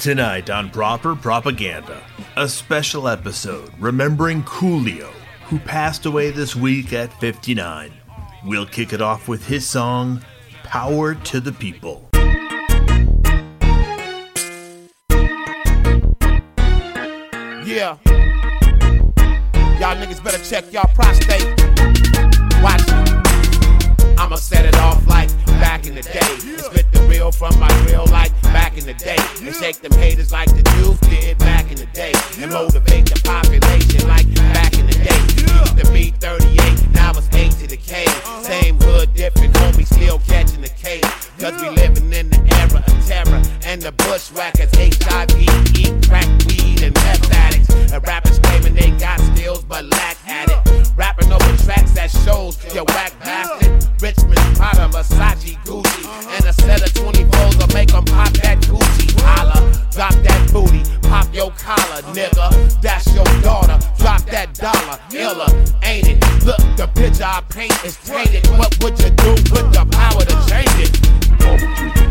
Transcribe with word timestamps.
Tonight 0.00 0.48
on 0.48 0.70
Proper 0.70 1.14
Propaganda, 1.14 2.02
a 2.38 2.48
special 2.48 3.06
episode 3.06 3.70
remembering 3.78 4.42
Coolio, 4.44 5.10
who 5.44 5.58
passed 5.58 6.06
away 6.06 6.30
this 6.30 6.56
week 6.56 6.94
at 6.94 7.12
59. 7.20 7.92
We'll 8.46 8.64
kick 8.64 8.94
it 8.94 9.02
off 9.02 9.28
with 9.28 9.46
his 9.46 9.68
song, 9.68 10.24
Power 10.62 11.16
to 11.16 11.38
the 11.38 11.52
People. 11.52 12.08
Yeah. 17.62 17.98
Y'all 19.78 19.96
niggas 19.96 20.24
better 20.24 20.42
check 20.42 20.72
y'all 20.72 20.90
prostate. 20.94 21.44
Watch. 22.62 22.88
I'ma 24.18 24.36
set 24.36 24.64
it 24.64 24.76
off 24.76 25.06
like 25.06 25.28
back 25.80 25.88
in 25.88 25.94
the 25.94 26.02
day. 26.02 26.50
And 26.50 26.60
spit 26.60 26.92
the 26.92 27.00
real 27.08 27.32
from 27.32 27.58
my 27.58 27.68
real 27.86 28.04
like 28.10 28.32
back 28.42 28.76
in 28.76 28.84
the 28.84 28.94
day. 28.94 29.16
And 29.42 29.54
shake 29.54 29.80
them 29.80 29.92
haters 29.92 30.32
like 30.32 30.48
the 30.48 30.62
Jews 30.74 30.98
did 31.08 31.38
back 31.38 31.70
in 31.70 31.76
the 31.76 31.86
day. 31.86 32.12
And 32.38 32.52
motivate 32.52 33.06
the 33.06 33.20
population 33.24 34.06
like 34.08 34.26
back 34.52 34.78
in 34.78 34.86
the 34.86 34.92
day. 34.92 35.20
Used 35.40 35.78
to 35.78 35.92
be 35.92 36.10
38, 36.10 36.90
now 36.92 37.12
it's 37.12 37.28
8 37.34 37.52
to 37.62 37.66
the 37.66 37.76
K. 37.76 38.06
Same 38.42 38.78
hood, 38.80 39.14
different 39.14 39.54
homies, 39.54 39.86
still 39.86 40.18
catching 40.26 40.60
the 40.60 40.68
case. 40.68 41.04
Cause 41.38 41.60
we 41.62 41.70
living 41.70 42.12
in 42.12 42.28
the 42.28 42.40
era 42.60 42.84
of 42.86 43.06
terror. 43.06 43.42
And 43.64 43.80
the 43.80 43.92
bushwhackers, 43.92 44.70
HIV, 44.76 45.32
eat 45.78 46.08
crack, 46.08 46.28
weed, 46.46 46.82
and 46.82 46.94
meth 46.94 47.32
addicts. 47.32 47.70
And 47.92 48.06
rappers 48.06 48.38
claiming 48.40 48.74
they 48.74 48.90
got 48.98 49.20
skills 49.32 49.64
but 49.64 49.84
lack 49.86 50.16
at 50.28 50.50
it. 50.50 50.90
Rapping 50.96 51.32
over 51.32 51.56
tracks 51.64 51.92
that 51.92 52.10
shows 52.10 52.58
you 52.74 52.84
whack 52.84 53.18
bastard. 53.20 53.90
Richmond, 54.00 54.56
Prada, 54.56 54.88
Versace, 54.88 55.62
Gucci. 55.70 56.04
And 56.34 56.44
a 56.46 56.52
set 56.52 56.82
of 56.82 56.92
24s 56.94 57.56
will 57.56 57.72
make 57.72 57.90
them 57.90 58.04
pop 58.04 58.32
that 58.42 58.58
Gucci. 58.62 59.06
Holla, 59.22 59.54
drop 59.92 60.14
that 60.26 60.52
booty, 60.52 60.82
pop 61.02 61.32
your 61.32 61.52
collar, 61.52 62.02
nigga. 62.12 62.80
That's 62.82 63.06
your 63.14 63.24
daughter, 63.40 63.78
drop 63.96 64.22
that 64.22 64.54
dollar. 64.54 64.98
Illa, 65.12 65.46
ain't 65.84 66.08
it? 66.08 66.44
Look, 66.44 66.58
the 66.76 66.90
picture 66.96 67.22
I 67.22 67.42
paint 67.48 67.84
is 67.84 67.96
tainted. 67.98 68.48
What 68.58 68.82
would 68.82 68.98
you 68.98 69.10
do 69.10 69.30
with 69.54 69.72
the 69.72 69.86
power 69.92 70.24
to 70.24 70.36
change 70.50 70.74
it? 70.88 72.09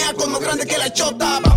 Tenía 0.00 0.14
como 0.14 0.38
grande 0.38 0.66
que 0.66 0.78
la 0.78 0.90
chota. 0.90 1.49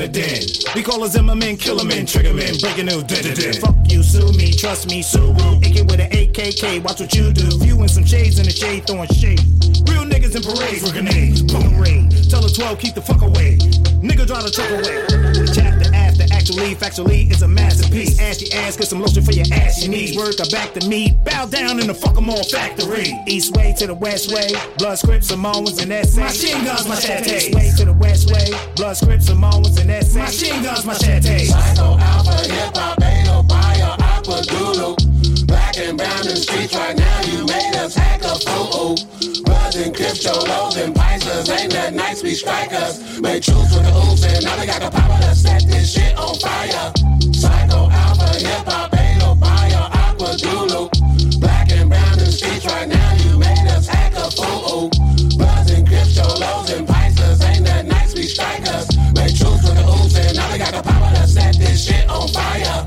in 0.00 0.12
the 0.12 0.20
den. 0.20 0.74
We 0.74 0.82
call 0.82 1.02
us 1.02 1.12
Zimmerman, 1.12 1.56
killer 1.56 1.84
men, 1.84 2.06
trigger 2.06 2.32
men, 2.32 2.54
breaking 2.60 2.86
new 2.86 3.02
din 3.02 3.52
Fuck 3.54 3.76
you, 3.88 4.02
sue 4.02 4.32
me, 4.32 4.52
trust 4.52 4.88
me, 4.88 5.02
sue 5.02 5.18
Subaru. 5.18 5.58
AK 5.58 5.90
with 5.90 6.00
an 6.00 6.10
AKK, 6.10 6.82
watch 6.82 7.00
what 7.00 7.14
you 7.14 7.32
do. 7.32 7.46
Viewing 7.58 7.88
some 7.88 8.04
shades 8.04 8.38
in 8.38 8.44
the 8.44 8.50
shade, 8.50 8.86
throwing 8.86 9.08
shade. 9.08 9.40
Real 9.88 10.04
niggas 10.04 10.36
in 10.36 10.42
parades 10.42 10.90
grenades, 10.92 11.42
boom 11.42 11.78
raid. 11.78 12.10
Tell 12.30 12.40
the 12.40 12.52
12, 12.54 12.78
keep 12.78 12.94
the 12.94 13.02
fuck 13.02 13.22
away. 13.22 13.58
Nigga, 14.02 14.26
drive 14.26 14.44
the 14.44 14.50
truck 14.50 14.70
away. 14.70 14.98
Chat 15.54 15.77
Actually, 16.48 16.74
factually, 16.76 17.30
it's 17.30 17.42
a 17.42 17.48
masterpiece. 17.48 18.18
Ask 18.18 18.40
your 18.40 18.62
ass, 18.62 18.74
get 18.74 18.86
some 18.86 19.02
lotion 19.02 19.22
for 19.22 19.32
your 19.32 19.44
ass 19.52 19.82
you 19.82 19.90
needs 19.90 20.16
Work 20.16 20.40
I 20.40 20.48
back 20.48 20.72
to 20.72 20.88
me. 20.88 21.10
Bow 21.22 21.44
down 21.44 21.78
in 21.78 21.86
the 21.86 21.92
fuck 21.92 22.16
em 22.16 22.30
all 22.30 22.42
factory. 22.42 23.12
East 23.26 23.54
way 23.54 23.74
to 23.76 23.86
the 23.86 23.92
west 23.94 24.32
way. 24.32 24.54
Blood 24.78 24.98
scripts, 24.98 25.28
Samoans, 25.28 25.78
and 25.78 25.92
essays. 25.92 26.16
Machine 26.16 26.64
guns, 26.64 26.88
my 26.88 26.94
shanties. 26.94 27.48
East 27.48 27.54
way 27.54 27.70
to 27.76 27.84
the 27.84 27.92
west 27.92 28.32
way. 28.32 28.46
Blood 28.76 28.96
scripts, 28.96 29.26
Samoans, 29.26 29.76
and 29.78 29.90
essays. 29.90 30.16
Machine 30.16 30.62
guns, 30.62 30.86
my 30.86 30.94
shanties. 30.94 31.50
Psycho 31.50 31.98
Alpha, 31.98 32.50
Hip 32.50 32.74
Hop, 32.74 32.98
Aqua, 34.00 35.17
walking 35.78 35.96
down 35.96 36.22
the 36.24 36.36
streets 36.36 36.74
right 36.74 36.96
now. 36.96 37.20
You 37.22 37.46
made 37.46 37.76
us 37.76 37.94
hack 37.94 38.22
a 38.22 38.34
fool. 38.40 38.96
Buzzing 39.44 39.94
crypto 39.94 40.32
lows 40.46 40.76
and 40.76 40.94
prices. 40.94 41.48
Ain't 41.48 41.72
that 41.72 41.94
nice? 41.94 42.22
We 42.22 42.34
strikers. 42.34 43.20
Make 43.20 43.42
truth 43.42 43.70
with 43.72 43.84
the 43.84 43.94
oops, 43.94 44.24
and 44.24 44.44
now 44.44 44.56
they 44.56 44.66
got 44.66 44.80
the 44.80 44.90
power 44.90 45.20
to 45.20 45.34
set 45.34 45.62
this 45.66 45.92
shit 45.92 46.16
on 46.18 46.34
fire. 46.36 46.92
Psycho 47.32 47.90
alpha, 47.90 48.38
hip 48.38 48.66
hop, 48.66 48.90
beta, 48.90 49.36
fire, 49.38 49.88
aqua, 49.92 50.36
dulu. 50.36 50.88
Black 51.38 51.70
and 51.72 51.88
brown 51.88 52.18
in 52.18 52.32
streets 52.32 52.64
right 52.66 52.88
now. 52.88 53.14
You 53.22 53.38
made 53.38 53.66
us 53.68 53.86
hack 53.86 54.14
a 54.16 54.30
fool. 54.30 54.90
Buzzing 55.38 55.86
crypto 55.86 56.26
lows 56.38 56.70
and 56.70 56.86
prices. 56.86 57.40
Ain't 57.42 57.64
that 57.66 57.86
nice? 57.86 58.14
We 58.14 58.22
strikers. 58.24 58.88
Make 59.14 59.36
truth 59.36 59.62
with 59.62 59.76
the 59.76 59.86
oops, 59.86 60.16
and 60.16 60.36
now 60.36 60.50
they 60.50 60.58
got 60.58 60.74
the 60.74 60.82
power 60.82 61.14
to 61.14 61.26
set 61.26 61.56
this 61.56 61.86
shit 61.86 62.08
on 62.08 62.28
fire. 62.28 62.86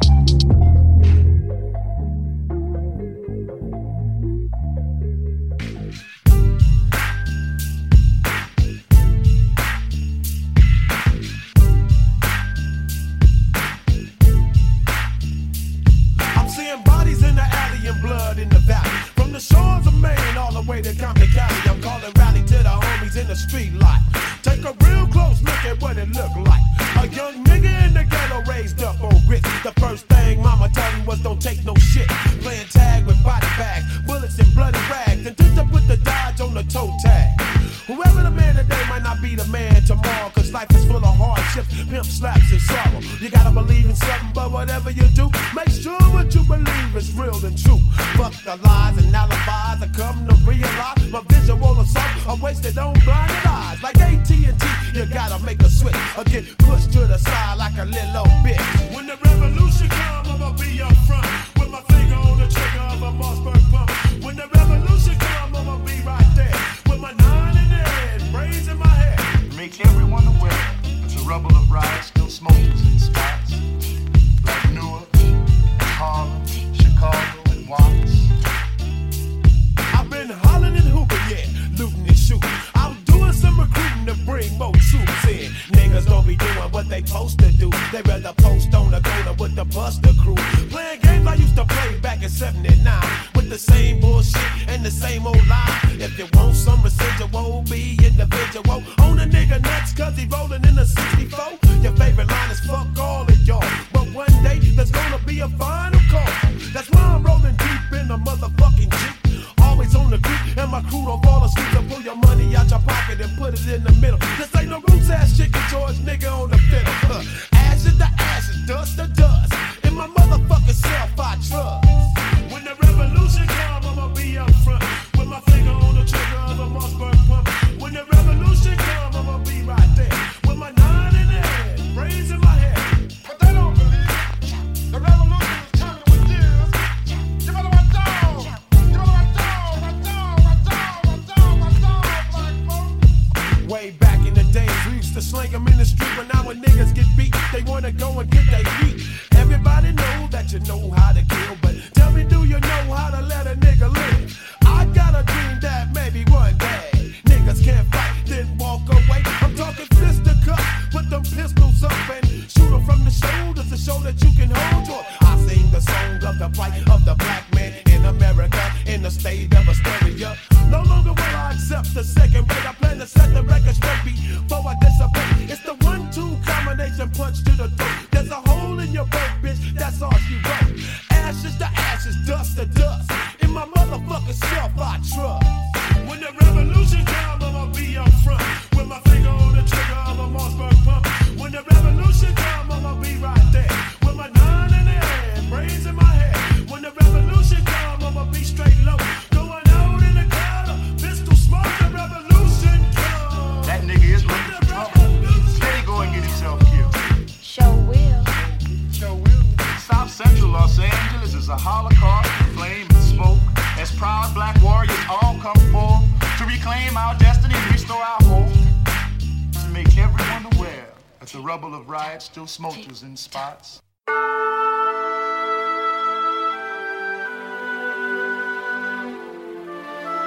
Still 222.22 222.46
smolders 222.46 223.02
in 223.04 223.18
spots. 223.18 223.82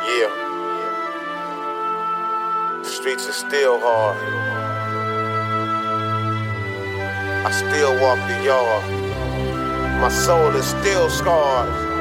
Yeah. 0.05 0.31
The 2.83 2.85
streets 2.85 3.29
are 3.29 3.33
still 3.33 3.79
hard. 3.81 4.19
I 7.47 7.51
still 7.53 8.01
walk 8.01 8.19
the 8.29 8.43
yard. 8.45 8.85
My 10.01 10.09
soul 10.09 10.57
is 10.57 10.67
still 10.67 11.09
scarred. 11.09 11.94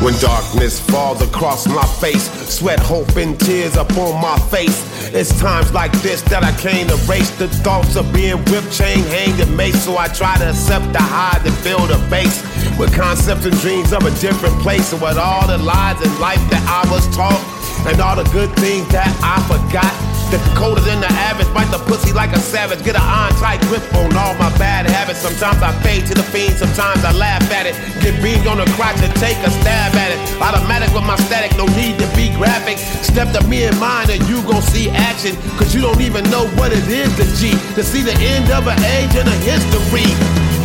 When 0.00 0.14
darkness 0.20 0.78
falls 0.78 1.20
across 1.22 1.66
my 1.66 1.84
face, 2.00 2.30
sweat, 2.48 2.78
hope, 2.78 3.16
and 3.16 3.38
tears 3.40 3.76
upon 3.76 4.22
my 4.22 4.38
face. 4.48 4.78
It's 5.12 5.36
times 5.40 5.72
like 5.72 5.90
this 6.02 6.22
that 6.30 6.44
I 6.44 6.52
can't 6.52 6.88
erase 6.88 7.30
the 7.36 7.48
thoughts 7.48 7.96
of 7.96 8.12
being 8.12 8.38
whipped, 8.46 8.72
chain, 8.72 9.02
hanged, 9.10 9.40
and. 9.40 9.74
So 9.74 9.98
I 9.98 10.06
try 10.06 10.38
to 10.38 10.50
accept 10.50 10.92
the 10.92 11.00
high 11.02 11.42
and 11.44 11.64
build 11.64 11.90
a 11.90 11.98
base 12.08 12.42
with 12.78 12.94
concepts 12.94 13.44
and 13.44 13.58
dreams 13.58 13.92
of 13.92 14.04
a 14.04 14.14
different 14.20 14.54
place. 14.60 14.92
And 14.92 15.02
with 15.02 15.18
all 15.18 15.48
the 15.48 15.58
lies 15.58 16.00
in 16.00 16.20
life 16.20 16.42
that 16.50 16.62
I 16.62 16.88
was 16.92 17.04
taught, 17.16 17.42
and 17.86 18.00
all 18.00 18.14
the 18.14 18.28
good 18.30 18.54
things 18.56 18.86
that 18.88 19.10
I 19.22 19.42
forgot. 19.50 20.07
The 20.28 20.36
colder 20.52 20.82
than 20.82 21.00
the 21.00 21.08
average, 21.08 21.48
bite 21.54 21.72
the 21.72 21.78
pussy 21.88 22.12
like 22.12 22.36
a 22.36 22.38
savage. 22.38 22.84
Get 22.84 22.96
an 22.96 23.00
iron 23.00 23.32
tight 23.40 23.62
grip 23.62 23.80
on 23.96 24.12
all 24.12 24.34
my 24.36 24.52
bad 24.60 24.84
habits. 24.84 25.20
Sometimes 25.20 25.62
I 25.62 25.72
fade 25.80 26.04
to 26.04 26.12
the 26.12 26.22
fiend, 26.22 26.52
sometimes 26.52 27.02
I 27.02 27.12
laugh 27.12 27.40
at 27.50 27.64
it. 27.64 27.72
Get 28.04 28.20
beamed 28.22 28.46
on 28.46 28.58
the 28.58 28.68
crotch 28.76 29.00
and 29.00 29.08
take 29.16 29.40
a 29.40 29.48
stab 29.48 29.96
at 29.96 30.12
it. 30.12 30.20
Automatic 30.36 30.92
with 30.92 31.04
my 31.08 31.16
static, 31.24 31.56
no 31.56 31.64
need 31.80 31.98
to 31.98 32.06
be 32.12 32.28
graphic. 32.36 32.76
Step 32.76 33.32
to 33.32 33.46
me 33.48 33.64
and 33.64 33.80
mine 33.80 34.10
and 34.10 34.20
you 34.28 34.42
gon' 34.44 34.60
see 34.60 34.90
action. 34.90 35.32
Cause 35.56 35.74
you 35.74 35.80
don't 35.80 36.02
even 36.02 36.28
know 36.28 36.44
what 36.60 36.72
it 36.76 36.84
is 36.92 37.08
to 37.16 37.24
G. 37.40 37.56
To 37.76 37.82
see 37.82 38.02
the 38.02 38.12
end 38.20 38.52
of 38.52 38.68
an 38.68 38.76
age 38.84 39.16
and 39.16 39.24
a 39.24 39.38
history. 39.48 40.57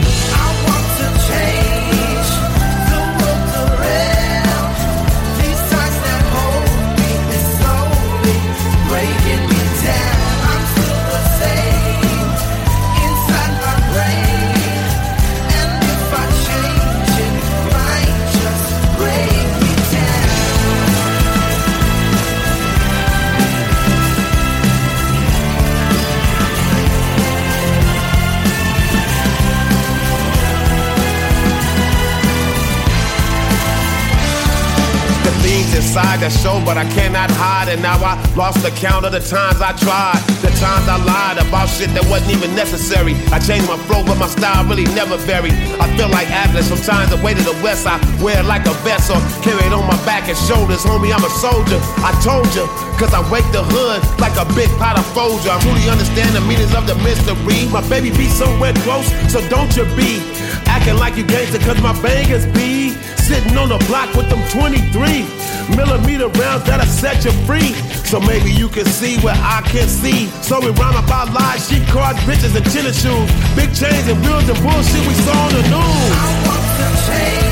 Inside 35.94 36.26
that 36.26 36.34
show, 36.34 36.58
but 36.66 36.74
I 36.74 36.90
cannot 36.98 37.30
hide. 37.38 37.70
And 37.70 37.78
now 37.86 38.02
I 38.02 38.18
lost 38.34 38.66
the 38.66 38.74
count 38.82 39.06
of 39.06 39.14
the 39.14 39.22
times 39.22 39.62
I 39.62 39.78
tried. 39.78 40.18
The 40.42 40.50
times 40.58 40.90
I 40.90 40.98
lied 40.98 41.38
about 41.38 41.70
shit 41.70 41.94
that 41.94 42.02
wasn't 42.10 42.34
even 42.34 42.50
necessary. 42.58 43.14
I 43.30 43.38
changed 43.38 43.70
my 43.70 43.78
flow, 43.86 44.02
but 44.02 44.18
my 44.18 44.26
style 44.26 44.66
really 44.66 44.90
never 44.98 45.22
varied. 45.22 45.54
I 45.78 45.86
feel 45.94 46.10
like 46.10 46.34
Atlas. 46.34 46.74
Sometimes 46.74 47.14
the 47.14 47.22
way 47.22 47.38
to 47.38 47.44
the 47.46 47.54
west, 47.62 47.86
I 47.86 48.02
wear 48.26 48.42
it 48.42 48.50
like 48.50 48.66
a 48.66 48.74
vest 48.82 49.14
or 49.14 49.22
carry 49.46 49.70
it 49.70 49.74
on 49.74 49.86
my 49.86 49.94
back 50.02 50.26
and 50.34 50.38
shoulders. 50.50 50.82
Homie, 50.82 51.14
I'm 51.14 51.22
a 51.22 51.30
soldier. 51.38 51.78
I 52.02 52.10
told 52.26 52.50
you, 52.58 52.66
cause 53.04 53.14
I 53.14 53.24
wake 53.28 53.44
the 53.52 53.60
hood 53.60 54.00
like 54.24 54.32
a 54.40 54.48
big 54.56 54.72
pot 54.80 54.96
of 54.96 55.04
Folger. 55.12 55.52
I 55.52 55.60
really 55.68 55.92
understand 55.92 56.32
the 56.32 56.40
meanings 56.48 56.72
of 56.72 56.88
the 56.88 56.96
mystery. 57.04 57.68
My 57.68 57.84
baby 57.92 58.16
be 58.16 58.32
somewhere 58.32 58.72
close, 58.88 59.12
so 59.28 59.44
don't 59.52 59.76
you 59.76 59.84
be 60.00 60.24
acting 60.72 60.96
like 60.96 61.20
you 61.20 61.28
gangster, 61.28 61.60
cause 61.60 61.82
my 61.84 61.92
bangers 62.00 62.48
be 62.56 62.96
sitting 63.20 63.58
on 63.60 63.68
the 63.68 63.80
block 63.92 64.08
with 64.16 64.32
them 64.32 64.40
23 64.56 64.96
millimeter 65.76 66.32
rounds 66.40 66.64
that'll 66.64 66.88
set 66.88 67.28
you 67.28 67.36
free. 67.44 67.76
So 68.08 68.24
maybe 68.24 68.52
you 68.52 68.70
can 68.70 68.86
see 68.86 69.20
where 69.20 69.36
I 69.36 69.60
can 69.68 69.88
see. 69.88 70.28
So 70.40 70.64
we 70.64 70.72
rhyme 70.80 70.96
about 70.96 71.34
lies, 71.34 71.68
sheep 71.68 71.84
cars, 71.92 72.16
bitches, 72.24 72.56
and 72.56 72.64
tennis 72.72 73.04
shoes. 73.04 73.28
Big 73.60 73.76
chains 73.76 74.08
and 74.08 74.20
wheels 74.24 74.48
and 74.48 74.60
bullshit 74.64 75.04
we 75.04 75.16
saw 75.28 75.36
on 75.44 75.52
the 75.52 75.64
news. 75.68 76.08
I 76.16 76.28
want 76.48 76.64
to 76.80 76.88
change 77.08 77.43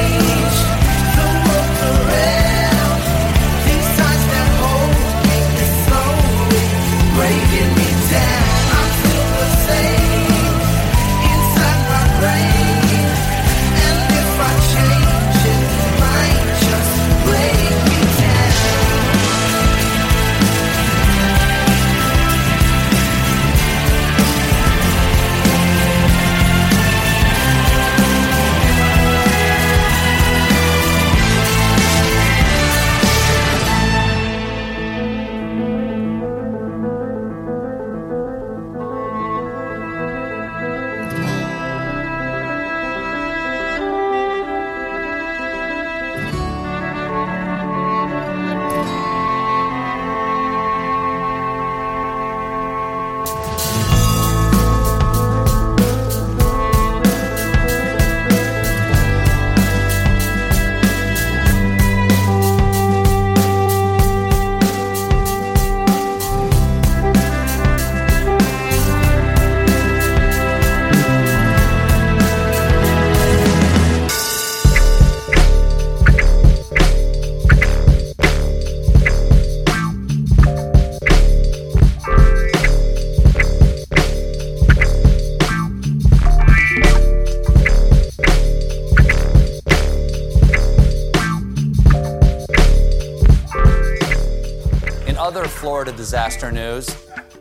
Florida 95.61 95.91
disaster 95.91 96.51
news, 96.51 96.89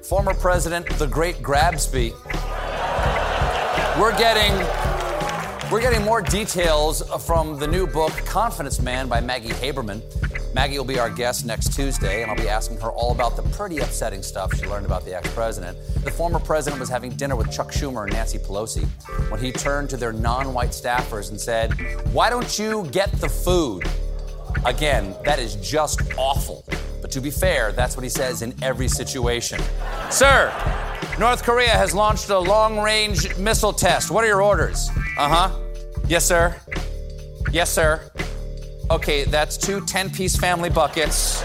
former 0.02 0.34
President 0.34 0.86
the 0.98 1.06
Great 1.06 1.36
Grabsby 1.36 2.12
We're 3.98 4.14
getting 4.18 4.52
we're 5.72 5.80
getting 5.80 6.02
more 6.04 6.20
details 6.20 7.02
from 7.24 7.58
the 7.58 7.66
new 7.66 7.86
book 7.86 8.12
Confidence 8.26 8.78
Man 8.82 9.08
by 9.08 9.22
Maggie 9.22 9.48
Haberman. 9.48 10.02
Maggie 10.54 10.76
will 10.76 10.84
be 10.84 10.98
our 10.98 11.08
guest 11.08 11.46
next 11.46 11.74
Tuesday, 11.74 12.20
and 12.20 12.30
I'll 12.30 12.36
be 12.36 12.46
asking 12.46 12.78
her 12.80 12.90
all 12.90 13.12
about 13.12 13.36
the 13.36 13.42
pretty 13.56 13.78
upsetting 13.78 14.22
stuff 14.22 14.54
she 14.54 14.66
learned 14.66 14.84
about 14.84 15.06
the 15.06 15.16
ex-president. 15.16 15.78
The 16.04 16.10
former 16.10 16.40
president 16.40 16.78
was 16.78 16.90
having 16.90 17.12
dinner 17.12 17.36
with 17.36 17.50
Chuck 17.50 17.72
Schumer 17.72 18.02
and 18.02 18.12
Nancy 18.12 18.36
Pelosi 18.36 18.84
when 19.30 19.40
he 19.40 19.50
turned 19.50 19.88
to 19.90 19.96
their 19.96 20.12
non-white 20.12 20.72
staffers 20.72 21.30
and 21.30 21.40
said, 21.40 21.72
"Why 22.12 22.28
don't 22.28 22.58
you 22.58 22.86
get 22.92 23.12
the 23.12 23.30
food?" 23.30 23.88
Again, 24.66 25.16
that 25.24 25.38
is 25.38 25.56
just 25.56 26.02
awful. 26.18 26.66
But 27.10 27.14
to 27.14 27.20
be 27.22 27.30
fair, 27.32 27.72
that's 27.72 27.96
what 27.96 28.04
he 28.04 28.08
says 28.08 28.40
in 28.40 28.54
every 28.62 28.86
situation. 28.86 29.60
Sir, 30.10 30.52
North 31.18 31.42
Korea 31.42 31.70
has 31.70 31.92
launched 31.92 32.30
a 32.30 32.38
long 32.38 32.78
range 32.78 33.36
missile 33.36 33.72
test. 33.72 34.12
What 34.12 34.22
are 34.22 34.28
your 34.28 34.42
orders? 34.42 34.88
Uh 35.18 35.28
huh. 35.28 35.58
Yes, 36.06 36.24
sir. 36.24 36.54
Yes, 37.50 37.68
sir. 37.68 38.08
Okay, 38.92 39.24
that's 39.24 39.56
two 39.56 39.84
10 39.86 40.10
piece 40.10 40.36
family 40.36 40.70
buckets. 40.70 41.40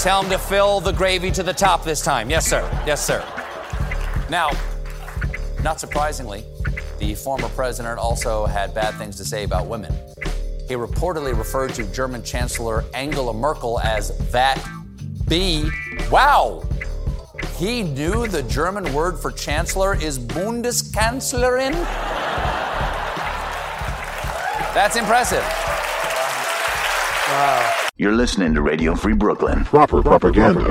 Tell 0.00 0.22
them 0.22 0.32
to 0.32 0.38
fill 0.38 0.80
the 0.80 0.90
gravy 0.90 1.30
to 1.30 1.44
the 1.44 1.54
top 1.54 1.84
this 1.84 2.02
time. 2.02 2.28
Yes, 2.28 2.44
sir. 2.44 2.68
Yes, 2.84 3.06
sir. 3.06 3.24
Now, 4.30 4.50
not 5.62 5.78
surprisingly, 5.78 6.44
the 6.98 7.14
former 7.14 7.48
president 7.50 8.00
also 8.00 8.46
had 8.46 8.74
bad 8.74 8.96
things 8.96 9.16
to 9.18 9.24
say 9.24 9.44
about 9.44 9.68
women. 9.68 9.94
He 10.68 10.74
reportedly 10.74 11.36
referred 11.36 11.74
to 11.74 11.84
German 11.92 12.22
Chancellor 12.22 12.84
Angela 12.94 13.34
Merkel 13.34 13.80
as 13.80 14.16
that 14.30 14.62
B. 15.28 15.68
Wow! 16.10 16.62
He 17.56 17.82
knew 17.82 18.26
the 18.26 18.42
German 18.44 18.92
word 18.92 19.18
for 19.18 19.30
chancellor 19.30 19.94
is 19.94 20.18
Bundeskanzlerin? 20.18 21.72
That's 24.74 24.96
impressive. 24.96 25.44
You're 27.96 28.12
listening 28.12 28.54
to 28.54 28.62
Radio 28.62 28.94
Free 28.94 29.14
Brooklyn. 29.14 29.64
Proper 29.64 30.02
propaganda. 30.02 30.70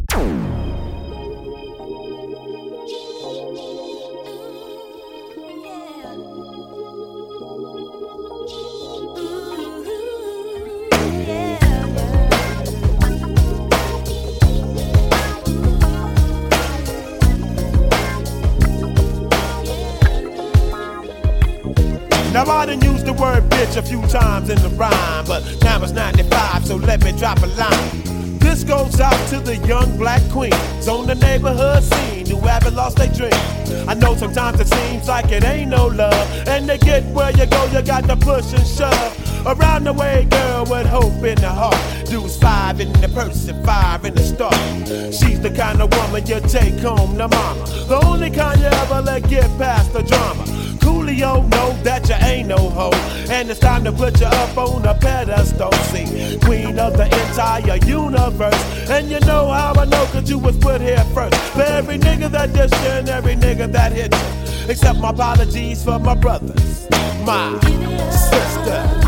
Drop 27.22 27.44
a 27.44 27.46
line. 27.46 28.40
This 28.40 28.64
goes 28.64 29.00
out 29.00 29.30
to 29.30 29.40
the 29.40 29.56
young 29.58 29.96
black 29.96 30.24
queens 30.32 30.88
on 30.88 31.06
the 31.06 31.14
neighborhood 31.14 31.84
scene 31.84 32.26
who 32.26 32.40
haven't 32.48 32.74
lost 32.74 32.98
their 32.98 33.14
dream. 33.14 33.88
I 33.88 33.94
know 33.94 34.16
sometimes 34.16 34.60
it 34.60 34.68
seems 34.68 35.08
like 35.08 35.32
it 35.32 35.44
ain't 35.44 35.70
no 35.70 35.86
love, 35.86 36.48
and 36.48 36.68
to 36.68 36.80
get 36.80 37.04
where 37.14 37.30
you 37.30 37.46
go, 37.46 37.64
you 37.66 37.84
got 37.84 38.06
to 38.06 38.16
push 38.16 38.52
and 38.54 38.66
shove. 38.66 39.46
Around 39.46 39.84
the 39.84 39.94
way, 39.94 40.28
girl, 40.32 40.66
with 40.66 40.88
hope 40.88 41.24
in 41.24 41.36
the 41.36 41.50
heart. 41.50 41.78
Dudes 42.08 42.38
five 42.38 42.80
in 42.80 42.92
the 42.94 43.10
purse 43.10 43.48
and 43.48 43.64
five 43.64 44.04
in 44.04 44.16
the 44.16 44.24
start. 44.24 44.56
She's 45.14 45.40
the 45.40 45.52
kind 45.52 45.80
of 45.80 45.94
woman 45.96 46.26
you 46.26 46.40
take 46.40 46.80
home 46.80 47.20
to 47.20 47.28
mama. 47.28 47.66
The 47.88 48.02
only 48.04 48.32
kind 48.32 48.60
you 48.60 48.66
ever 48.66 49.00
let 49.04 49.30
get 49.30 49.46
past 49.60 49.94
the 49.94 50.02
drama. 50.02 50.61
Coolio 51.12 51.50
know 51.52 51.74
that 51.84 52.08
you 52.08 52.16
ain't 52.16 52.48
no 52.48 52.70
hoe. 52.70 52.92
And 53.30 53.50
it's 53.50 53.60
time 53.60 53.84
to 53.84 53.92
put 53.92 54.20
you 54.20 54.28
up 54.28 54.58
on 54.58 54.86
a 54.86 54.94
pedestal. 54.94 55.72
See, 55.92 56.40
queen 56.40 56.80
of 56.80 56.96
the 56.98 57.06
entire 57.06 57.78
universe. 57.86 58.90
And 58.90 59.10
you 59.10 59.20
know 59.22 59.52
how 59.52 59.74
I 59.76 59.86
know, 59.86 60.06
cause 60.08 60.30
you 60.30 60.40
was 60.40 60.58
put 60.58 60.82
here 60.82 61.04
first. 61.14 61.36
For 61.54 61.64
every 61.64 61.98
nigga 61.98 62.30
that 62.32 62.50
dissed 62.50 62.82
you 62.84 62.90
and 62.90 63.10
every 63.10 63.36
nigga 63.36 63.72
that 63.72 63.92
hit 63.92 64.14
you. 64.14 64.70
Except 64.70 65.00
my 65.00 65.10
apologies 65.10 65.84
for 65.84 66.00
my 66.00 66.16
brothers, 66.16 66.88
my 67.26 67.60
sister. 68.10 69.01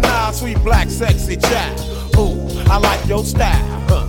Nile, 0.00 0.32
sweet 0.32 0.62
black 0.64 0.88
sexy 0.88 1.36
child. 1.36 1.80
Ooh, 2.16 2.48
I 2.70 2.78
like 2.78 3.06
your 3.06 3.24
style, 3.24 3.84
huh? 3.88 4.06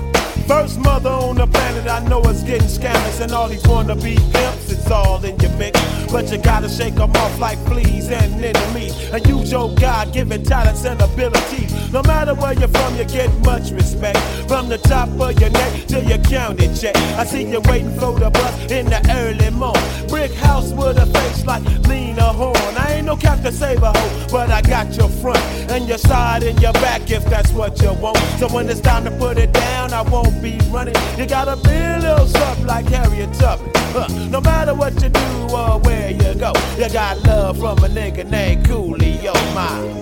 First 0.48 0.80
mother 0.80 1.10
on 1.10 1.36
the 1.36 1.48
planet, 1.48 1.90
I 1.90 2.00
know 2.08 2.22
it's 2.24 2.44
getting 2.44 2.68
scammers 2.68 3.22
and 3.22 3.32
all 3.32 3.48
these 3.48 3.64
wannabe 3.64 4.16
pimps. 4.34 4.63
It's 4.74 4.90
all 4.90 5.24
in 5.24 5.40
your 5.40 5.52
mix, 5.52 5.80
but 6.12 6.32
you 6.32 6.40
gotta 6.40 6.68
shake 6.68 7.00
'em 7.00 7.12
off 7.24 7.40
like 7.40 7.60
fleas 7.68 8.10
and 8.10 8.44
enemies. 8.44 8.94
And 9.14 9.26
use 9.28 9.52
your 9.52 9.70
God-given 9.76 10.44
talents 10.44 10.84
and 10.84 11.00
abilities. 11.00 11.72
No 11.92 12.02
matter 12.02 12.34
where 12.34 12.54
you're 12.54 12.74
from, 12.78 12.98
you 12.98 13.06
get 13.06 13.30
much 13.46 13.70
respect. 13.70 14.18
From 14.48 14.70
the 14.70 14.80
top 14.80 15.10
of 15.20 15.40
your 15.40 15.52
neck 15.52 15.72
to 15.90 16.04
your 16.04 16.18
county 16.18 16.68
check. 16.80 16.96
I 17.22 17.24
see 17.24 17.44
you 17.44 17.62
waiting 17.70 17.94
for 18.00 18.14
the 18.20 18.32
bus 18.32 18.54
in 18.72 18.86
the 18.88 19.00
early 19.22 19.52
morning. 19.52 19.84
Brick 20.08 20.34
house 20.34 20.70
with 20.72 20.98
a 20.98 21.06
face 21.06 21.46
like 21.46 21.64
Lena 21.88 22.34
Horne. 22.40 22.76
I 22.76 22.96
ain't 22.96 23.06
no 23.06 23.16
Captain 23.16 23.54
Save 23.54 23.84
a 23.84 23.92
hoe, 23.98 24.28
but 24.32 24.50
I 24.50 24.62
got 24.62 24.88
your 24.98 25.10
front 25.22 25.44
and 25.70 25.88
your 25.88 26.00
side 26.00 26.42
and 26.42 26.60
your 26.60 26.74
back 26.74 27.12
if 27.12 27.24
that's 27.30 27.52
what 27.52 27.80
you 27.82 27.94
want. 27.94 28.18
So 28.40 28.48
when 28.48 28.68
it's 28.70 28.82
time 28.82 29.04
to 29.06 29.12
put 29.12 29.38
it 29.38 29.52
down, 29.54 29.94
I 29.94 30.02
won't 30.02 30.42
be 30.42 30.58
running. 30.72 30.96
You 31.18 31.28
gotta 31.28 31.58
be 31.58 31.78
a 31.96 32.00
little 32.00 32.28
something 32.28 32.66
like 32.66 32.88
Harriet 32.90 33.32
Tubman. 33.34 33.70
Huh. 33.94 34.08
No 34.32 34.42
matter 34.42 34.63
what 34.72 34.94
you 35.02 35.10
do 35.10 35.20
or 35.52 35.80
where 35.80 36.12
you 36.12 36.36
go, 36.36 36.54
you 36.78 36.90
got 36.90 37.22
love 37.24 37.58
from 37.58 37.78
a 37.80 37.90
nigga 37.90 38.30
named 38.30 38.66
Coolio, 38.66 39.34
my 39.54 40.02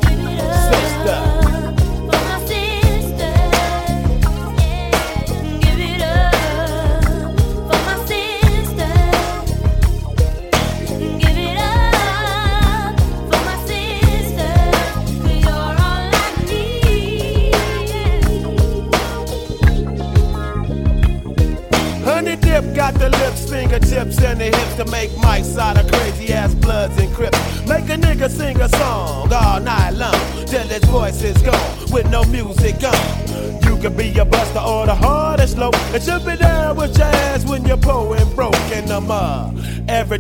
sister. 0.69 1.60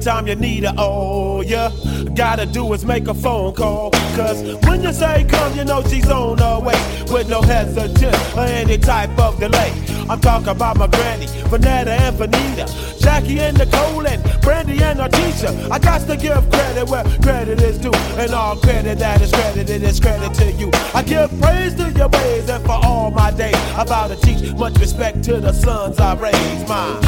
Time 0.01 0.27
you 0.27 0.35
need 0.35 0.63
it, 0.63 0.73
oh 0.77 1.41
yeah, 1.41 1.71
gotta 2.15 2.45
do 2.45 2.73
is 2.73 2.83
make 2.85 3.07
a 3.07 3.13
phone 3.13 3.53
call. 3.53 3.91
Cause 4.15 4.41
when 4.65 4.81
you 4.81 4.91
say 4.91 5.25
come, 5.29 5.55
you 5.55 5.63
know 5.63 5.83
she's 5.83 6.09
on 6.09 6.39
her 6.39 6.59
way 6.59 6.79
with 7.11 7.29
no 7.29 7.41
hesitation 7.41 8.13
or 8.37 8.45
any 8.45 8.77
type 8.77 9.17
of 9.19 9.39
delay. 9.39 9.71
I'm 10.09 10.19
talking 10.19 10.49
about 10.49 10.77
my 10.77 10.87
granny, 10.87 11.27
Vanetta 11.51 11.87
and 11.87 12.17
Vanita, 12.17 13.01
Jackie 13.01 13.39
and 13.39 13.57
Nicole 13.57 14.05
and 14.07 14.41
Brandy 14.41 14.81
and 14.83 14.99
Artisha. 14.99 15.69
I 15.71 15.77
got 15.77 16.01
to 16.07 16.17
give 16.17 16.49
credit 16.49 16.89
where 16.89 17.03
credit 17.21 17.61
is 17.61 17.77
due, 17.77 17.93
and 18.17 18.33
all 18.33 18.55
credit 18.55 18.97
that 18.99 19.21
is 19.21 19.31
credited 19.31 19.83
is 19.83 19.99
credit 19.99 20.33
to 20.33 20.51
you. 20.53 20.71
I 20.93 21.03
give 21.03 21.29
praise 21.39 21.75
to 21.75 21.91
your 21.91 22.09
ways 22.09 22.49
and 22.49 22.63
for 22.65 22.79
all 22.83 23.11
my 23.11 23.31
days. 23.31 23.55
I 23.55 23.83
vow 23.83 24.07
to 24.07 24.15
teach 24.15 24.53
much 24.55 24.77
respect 24.79 25.23
to 25.25 25.39
the 25.39 25.53
sons 25.53 25.99
I 25.99 26.15
raise, 26.15 26.67
my 26.67 26.99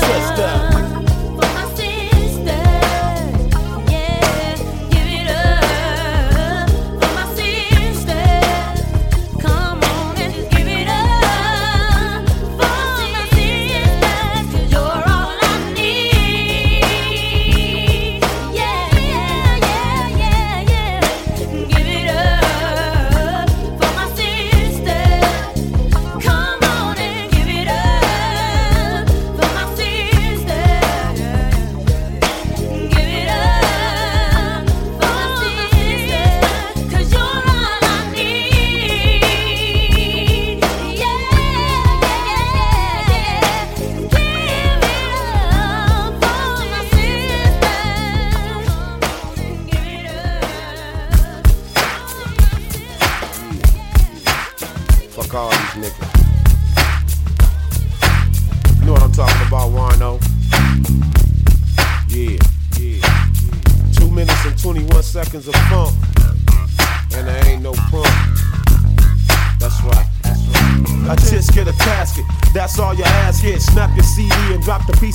sister. 0.00 0.99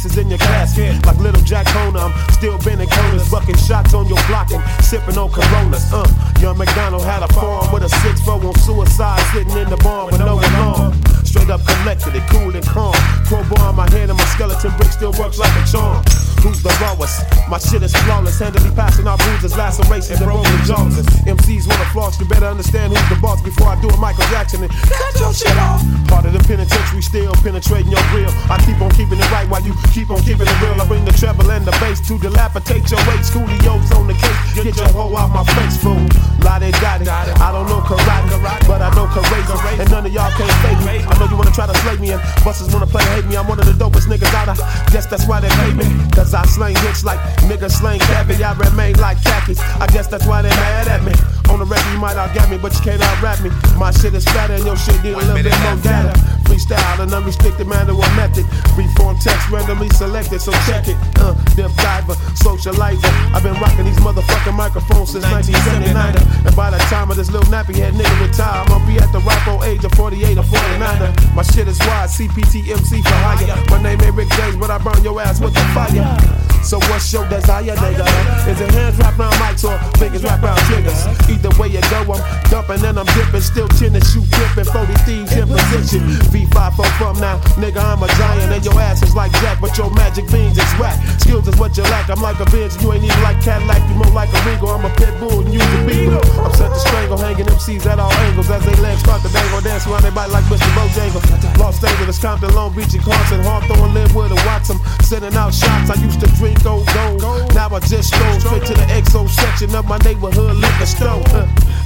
In 0.05 0.29
your 0.29 0.37
casket. 0.37 1.03
Like 1.05 1.17
little 1.17 1.41
Jack 1.41 1.67
Horner, 1.67 1.99
I'm 1.99 2.13
still 2.29 2.57
bending 2.59 2.87
corners, 2.87 3.29
bucking 3.29 3.57
shots 3.57 3.93
on 3.95 4.07
your 4.07 4.21
block 4.27 4.51
and 4.51 4.63
sipping 4.85 5.17
on 5.17 5.29
Coronas. 5.29 5.91
Uh, 5.91 6.07
young 6.39 6.57
McDonald 6.57 7.03
had 7.03 7.23
a 7.23 7.27
farm 7.33 7.73
with 7.73 7.83
a 7.83 7.89
six 7.89 8.21
four 8.21 8.35
on 8.35 8.55
suicide, 8.55 9.19
sitting 9.33 9.57
in 9.57 9.67
the 9.67 9.77
barn 9.77 10.11
with 10.11 10.19
no 10.19 10.39
alarm. 10.39 10.93
Straight 11.25 11.49
up 11.49 11.65
collected 11.65 12.15
it, 12.15 12.23
cool 12.29 12.55
and 12.55 12.65
calm. 12.65 12.93
Crowbar 13.25 13.71
in 13.71 13.75
my 13.75 13.89
hand 13.89 14.11
and 14.11 14.17
my 14.17 14.25
skeleton 14.25 14.71
brick 14.77 14.91
still 14.91 15.11
works 15.19 15.39
like 15.39 15.51
a 15.51 15.65
charm. 15.67 16.01
Who's 16.43 16.61
the 16.61 16.71
lowest? 16.79 17.34
My 17.49 17.59
shit 17.59 17.83
is 17.83 17.93
flawless, 18.09 18.39
handily 18.39 18.71
passing 18.73 19.05
out 19.05 19.19
bruises, 19.19 19.55
lacerations, 19.55 20.17
and 20.17 20.25
broken 20.25 20.57
jaws. 20.65 20.97
MCs 21.29 21.69
wanna 21.69 21.85
floss, 21.93 22.19
you 22.19 22.25
better 22.25 22.47
understand 22.47 22.89
who's 22.89 23.09
the 23.09 23.21
boss 23.21 23.41
before 23.41 23.67
I 23.67 23.79
do 23.81 23.89
a 23.89 23.97
Michael 23.97 24.25
Jackson 24.33 24.63
and 24.63 24.71
cut 24.71 25.13
your 25.19 25.33
shit 25.33 25.55
off. 25.61 25.85
Part 26.09 26.25
of 26.25 26.33
the 26.33 26.41
penitentiary, 26.41 27.01
still 27.01 27.33
penetrating 27.45 27.91
your 27.91 28.01
grill. 28.09 28.33
I 28.49 28.57
keep 28.65 28.81
on 28.81 28.89
keeping 28.97 29.19
it 29.19 29.29
right 29.29 29.47
while 29.47 29.61
you 29.61 29.77
keep 29.93 30.09
on 30.09 30.21
keeping 30.25 30.49
it 30.49 30.57
real. 30.61 30.73
I 30.73 30.85
bring 30.87 31.05
the 31.05 31.13
treble 31.13 31.49
and 31.51 31.65
the 31.65 31.71
bass 31.77 32.01
to 32.09 32.17
dilapidate 32.17 32.89
your 32.89 33.01
weight. 33.05 33.21
Schoolio's 33.21 33.91
on 33.93 34.07
the 34.07 34.17
case, 34.17 34.65
get 34.65 34.75
your 34.75 34.89
hoe 34.89 35.13
out 35.15 35.29
my 35.29 35.45
face, 35.53 35.77
fool. 35.77 36.01
La 36.41 36.57
de 36.57 36.71
got 36.81 37.01
it. 37.01 37.09
I 37.09 37.51
don't 37.51 37.69
know 37.69 37.81
karate, 37.81 38.67
but 38.67 38.81
I 38.81 38.89
know 38.97 39.05
karate. 39.05 39.79
And 39.79 39.89
none 39.91 40.05
of 40.05 40.13
y'all 40.13 40.31
can't 40.33 40.49
fake 40.65 40.81
me. 40.85 41.05
I 41.05 41.13
know 41.17 41.25
you 41.29 41.37
wanna 41.37 41.51
try 41.51 41.65
to 41.65 41.77
slay 41.85 41.97
me, 41.97 42.11
and 42.11 42.21
busters 42.43 42.73
wanna 42.73 42.87
play 42.87 43.03
hate 43.13 43.25
me. 43.25 43.37
I'm 43.37 43.47
one 43.47 43.59
of 43.59 43.65
the 43.65 43.73
dopest 43.73 44.09
niggas 44.09 44.33
out. 44.33 44.49
I 44.49 44.89
guess 44.91 45.05
that's 45.05 45.27
why 45.27 45.39
they 45.41 45.49
hate 45.61 45.75
me. 45.75 45.85
Cause 46.13 46.33
I 46.33 46.45
slang 46.45 46.75
hits 46.75 47.03
like 47.03 47.19
niggas 47.47 47.79
slang 47.79 47.99
caviar. 47.99 48.55
I 48.55 48.69
remain 48.69 48.95
like 48.97 49.21
khakis. 49.23 49.59
I 49.59 49.87
guess 49.87 50.07
that's 50.07 50.25
why 50.25 50.41
they 50.41 50.49
mad 50.49 50.87
at 50.87 51.03
me. 51.03 51.13
On 51.49 51.59
the 51.59 51.65
record, 51.65 51.91
you 51.93 51.99
might 51.99 52.17
outget 52.17 52.49
me, 52.49 52.57
but 52.57 52.73
you 52.73 52.81
can't 52.81 53.01
out 53.01 53.21
rap 53.21 53.41
me. 53.41 53.49
My 53.77 53.91
shit 53.91 54.13
is 54.13 54.25
fatter 54.25 54.53
and 54.53 54.65
your 54.65 54.77
shit 54.77 54.97
need 55.03 55.13
a 55.13 55.17
little 55.17 55.35
bit 55.35 55.53
more 55.61 55.77
data. 55.81 56.13
Freestyle 56.45 56.99
and 57.01 57.13
unrestricted 57.13 57.67
manual 57.67 58.01
method. 58.17 58.45
Reform 58.77 59.17
text 59.17 59.49
randomly 59.49 59.89
selected, 59.89 60.41
so 60.41 60.51
check 60.65 60.87
it. 60.87 60.97
Uh, 61.21 61.33
dip 61.55 61.71
diver, 61.77 62.17
socializer. 62.37 63.11
I've 63.33 63.43
been 63.43 63.53
rocking 63.61 63.85
these 63.85 63.99
motherfucking 64.01 64.55
microphones 64.55 65.11
since 65.11 65.25
1979. 65.29 66.45
And 66.45 66.55
by 66.55 66.71
the 66.71 66.79
time 66.89 67.11
of 67.11 67.17
this 67.17 67.29
little 67.29 67.49
nappy 67.51 67.75
head 67.75 67.93
nigga 67.93 68.15
retire, 68.25 68.61
I'm 68.61 68.67
gonna 68.67 68.87
be 68.87 68.97
at 68.97 69.11
the 69.11 69.19
ripe 69.19 69.47
old 69.47 69.63
age 69.63 69.83
of 69.85 69.91
48 69.93 70.37
or 70.37 70.43
49. 70.43 71.35
My 71.35 71.43
shit 71.43 71.67
is 71.67 71.79
wide, 71.79 72.09
CPT 72.09 72.69
MC 72.69 73.01
for 73.01 73.17
hire. 73.21 73.55
My 73.69 73.81
name 73.81 74.01
ain't 74.01 74.15
Rick 74.15 74.29
James, 74.29 74.55
but 74.57 74.69
I 74.69 74.77
burn 74.77 75.03
your 75.03 75.21
ass 75.21 75.39
with 75.39 75.53
the 75.53 75.61
fire. 75.73 76.44
So 76.65 76.79
what's 76.89 77.13
your 77.13 77.29
desire, 77.29 77.75
nigga? 77.75 78.47
Is 78.49 78.59
it 78.59 78.71
hands 78.73 78.97
wrapped 78.97 79.19
around 79.19 79.33
mics 79.33 79.63
or 79.63 79.77
fingers 79.99 80.23
wrapped 80.23 80.43
around 80.43 80.57
triggers? 80.65 81.05
Either 81.29 81.53
way 81.61 81.67
you 81.67 81.81
go, 81.93 82.01
I'm 82.11 82.34
dumping 82.67 82.85
and 82.85 82.99
I'm 82.99 83.05
dipping, 83.13 83.41
still 83.41 83.67
chin 83.79 83.95
and 83.95 84.05
shoot 84.05 84.25
gripping. 84.31 84.65
40 84.65 84.93
thieves 85.05 85.31
in 85.33 85.47
position. 85.47 86.01
V5 86.33 86.75
from 86.97 87.19
now, 87.19 87.37
nigga, 87.57 87.81
I'm 87.81 88.01
a 88.03 88.07
giant 88.17 88.51
and 88.51 88.63
your 88.65 88.79
ass 88.79 89.01
is 89.03 89.15
like 89.15 89.31
Jack, 89.43 89.61
but 89.61 89.77
your 89.77 89.89
magic 89.91 90.29
beans 90.31 90.57
is 90.57 90.73
whack. 90.79 90.97
Skills 91.19 91.47
is 91.47 91.55
what 91.57 91.77
you 91.77 91.83
lack. 91.83 92.09
I'm 92.09 92.21
like 92.21 92.39
a 92.39 92.45
Benz, 92.45 92.81
you 92.81 92.93
ain't 92.93 93.03
even 93.03 93.21
like 93.23 93.41
Cadillac, 93.41 93.81
you 93.89 93.95
more 93.95 94.13
like 94.13 94.29
a 94.33 94.39
Regal. 94.49 94.69
I'm 94.69 94.85
a 94.85 94.89
pit 94.95 95.13
bull 95.19 95.41
and 95.41 95.53
you 95.53 95.59
the 95.59 95.79
beagle. 95.87 96.25
I'm 96.41 96.53
set 96.53 96.69
to 96.69 96.79
strangle, 96.79 97.17
hanging 97.17 97.45
MCs 97.45 97.85
at 97.85 97.99
all 97.99 98.11
angles 98.29 98.49
as 98.49 98.63
they 98.65 98.75
legs 98.81 99.01
start 99.01 99.21
to 99.21 99.29
dangle, 99.29 99.61
dance 99.61 99.87
around 99.87 100.03
they 100.03 100.11
bite 100.11 100.29
like 100.29 100.45
Mr. 100.45 100.69
Bojangles. 100.73 101.57
Los 101.57 101.83
Angeles, 101.83 102.19
Compton, 102.19 102.53
Long 102.53 102.75
Beach, 102.75 102.93
and 102.93 103.03
Carson, 103.03 103.41
Hawthorne, 103.43 103.93
Lynwood, 103.93 104.31
and 104.31 104.43
Watson. 104.45 104.77
Sending 105.01 105.35
out 105.35 105.53
shots. 105.53 105.89
I 105.89 105.95
used 106.01 106.19
to 106.21 106.27
drink 106.37 106.65
old 106.65 106.87
gold. 106.87 107.21
Now 107.53 107.69
I 107.69 107.79
just 107.79 108.13
stroll 108.13 108.39
straight 108.39 108.65
to 108.65 108.73
the 108.73 108.87
XO 108.89 109.29
section 109.29 109.73
of 109.75 109.85
my 109.85 109.97
neighborhood 109.99 110.57
liquor 110.57 110.85
store. 110.85 111.23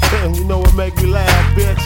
You 0.10 0.44
know 0.44 0.58
what 0.58 0.74
make 0.74 0.98
me 0.98 1.06
laugh, 1.06 1.56
bitch? 1.56 1.86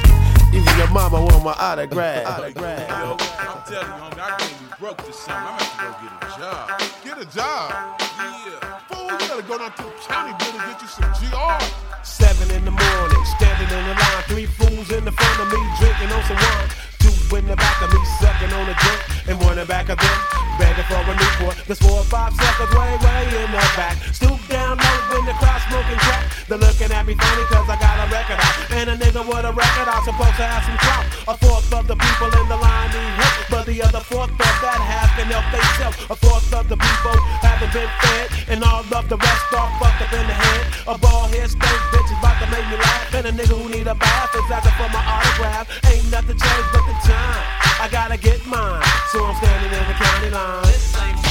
Even 0.54 0.78
your 0.78 0.88
mama 0.92 1.20
want 1.20 1.44
my 1.44 1.52
autograph. 1.60 2.24
Yo, 2.24 2.32
I'm 2.32 2.48
telling 2.56 3.84
you, 3.84 4.00
homie, 4.00 4.16
I 4.16 4.38
can't 4.40 4.60
be 4.64 4.76
broke 4.80 5.06
this 5.06 5.20
summer. 5.20 5.44
I'm 5.44 5.60
gonna 5.60 5.76
have 5.76 6.00
to 6.00 6.08
go 6.08 6.24
get 6.24 6.24
a 6.24 6.40
job. 6.40 6.64
Get 7.04 7.18
a 7.20 7.28
job? 7.36 7.68
Yeah. 8.00 8.80
Fool, 8.88 9.12
you 9.12 9.28
gotta 9.28 9.44
go 9.44 9.58
down 9.58 9.76
to 9.76 9.84
the 9.84 9.92
county 10.08 10.32
building 10.40 10.62
and 10.62 10.72
get 10.72 10.82
you 10.82 10.88
some 10.88 11.12
GR. 11.20 11.60
Seven 12.04 12.48
in 12.56 12.64
the 12.64 12.72
morning, 12.72 13.24
standing 13.36 13.68
in 13.68 13.84
the 13.92 13.96
line, 14.00 14.24
three 14.32 14.46
fools 14.46 14.90
in 14.92 15.04
the 15.04 15.12
front 15.12 15.40
of 15.44 15.48
me, 15.52 15.60
drinking 15.84 16.12
on 16.16 16.24
some 16.24 16.40
wine. 16.40 16.70
Two 17.04 17.36
in 17.36 17.48
the 17.48 17.58
back 17.58 17.82
of 17.82 17.92
me, 17.92 18.00
sucking 18.24 18.54
on 18.56 18.70
a 18.70 18.76
drink, 18.80 19.02
and 19.28 19.36
one 19.44 19.60
in 19.60 19.60
the 19.60 19.66
back 19.66 19.90
of 19.90 20.00
them, 20.00 20.18
begging 20.58 20.86
for 20.88 20.96
a 20.96 21.04
new 21.04 21.20
Newport. 21.20 21.58
There's 21.68 21.80
four 21.80 22.00
or 22.00 22.08
five 22.08 22.32
suckers 22.40 22.72
way, 22.72 22.96
way 23.04 23.44
in 23.44 23.52
the 23.52 23.60
back. 23.76 23.98
Stoop 24.16 24.40
down 24.50 24.78
low 24.78 25.18
in 25.20 25.26
the 25.26 25.36
crowd 25.38 25.62
smoking 25.70 26.00
crack. 26.00 26.24
They're 26.48 26.58
looking 26.58 26.92
at 26.92 27.06
me 27.06 27.16
funny 27.16 27.46
cause 27.48 27.68
I 27.70 27.78
got 27.80 27.96
a 28.04 28.08
record 28.12 28.40
out. 28.40 28.56
And 28.72 28.90
a 28.92 28.96
nigga 28.98 29.22
with 29.24 29.46
a 29.46 29.54
record 29.54 29.88
out 29.88 30.04
supposed 30.04 30.38
to 30.40 30.46
have 30.46 30.64
some 30.66 30.80
clout. 30.80 31.06
A 31.30 31.36
fourth 31.40 31.72
of 31.72 31.88
the 31.88 31.96
people 31.96 32.30
in 32.34 32.46
the 32.50 32.58
line 32.58 32.90
need 32.92 33.14
help, 33.20 33.36
but 33.50 33.64
the 33.66 33.82
other 33.84 34.04
fourth 34.04 34.32
of 34.32 34.56
that 34.64 34.82
half 34.82 35.10
can 35.16 35.28
help 35.32 35.48
themselves. 35.54 35.96
A 36.10 36.16
fourth 36.16 36.52
of 36.54 36.68
the 36.68 36.78
people 36.78 37.16
haven't 37.40 37.72
been 37.72 37.92
fed, 38.04 38.28
and 38.52 38.60
all 38.64 38.84
of 38.84 39.06
the 39.10 39.18
rest 39.18 39.54
are 39.54 39.72
fucked 39.80 40.02
up 40.04 40.12
in 40.14 40.26
the 40.28 40.36
head. 40.36 40.64
A 40.88 40.96
bald 40.98 41.32
head 41.32 41.50
stank 41.50 41.82
bitch 41.94 42.10
is 42.12 42.20
about 42.20 42.38
to 42.44 42.48
make 42.52 42.66
me 42.68 42.78
laugh. 42.78 43.14
And 43.16 43.26
a 43.28 43.32
nigga 43.32 43.56
who 43.56 43.70
need 43.70 43.88
a 43.88 43.96
bath 43.96 44.36
is 44.36 44.48
asking 44.52 44.76
for 44.76 44.90
my 44.92 45.04
autograph. 45.04 45.66
Ain't 45.88 46.10
nothing 46.12 46.38
changed 46.38 46.70
but 46.74 46.84
the 46.90 46.96
time. 47.08 47.44
I 47.80 47.88
gotta 47.90 48.18
get 48.18 48.46
mine, 48.46 48.84
so 49.12 49.24
I'm 49.24 49.36
standing 49.40 49.72
in 49.72 49.86
the 49.88 49.96
county 49.96 50.30
line. 50.30 51.23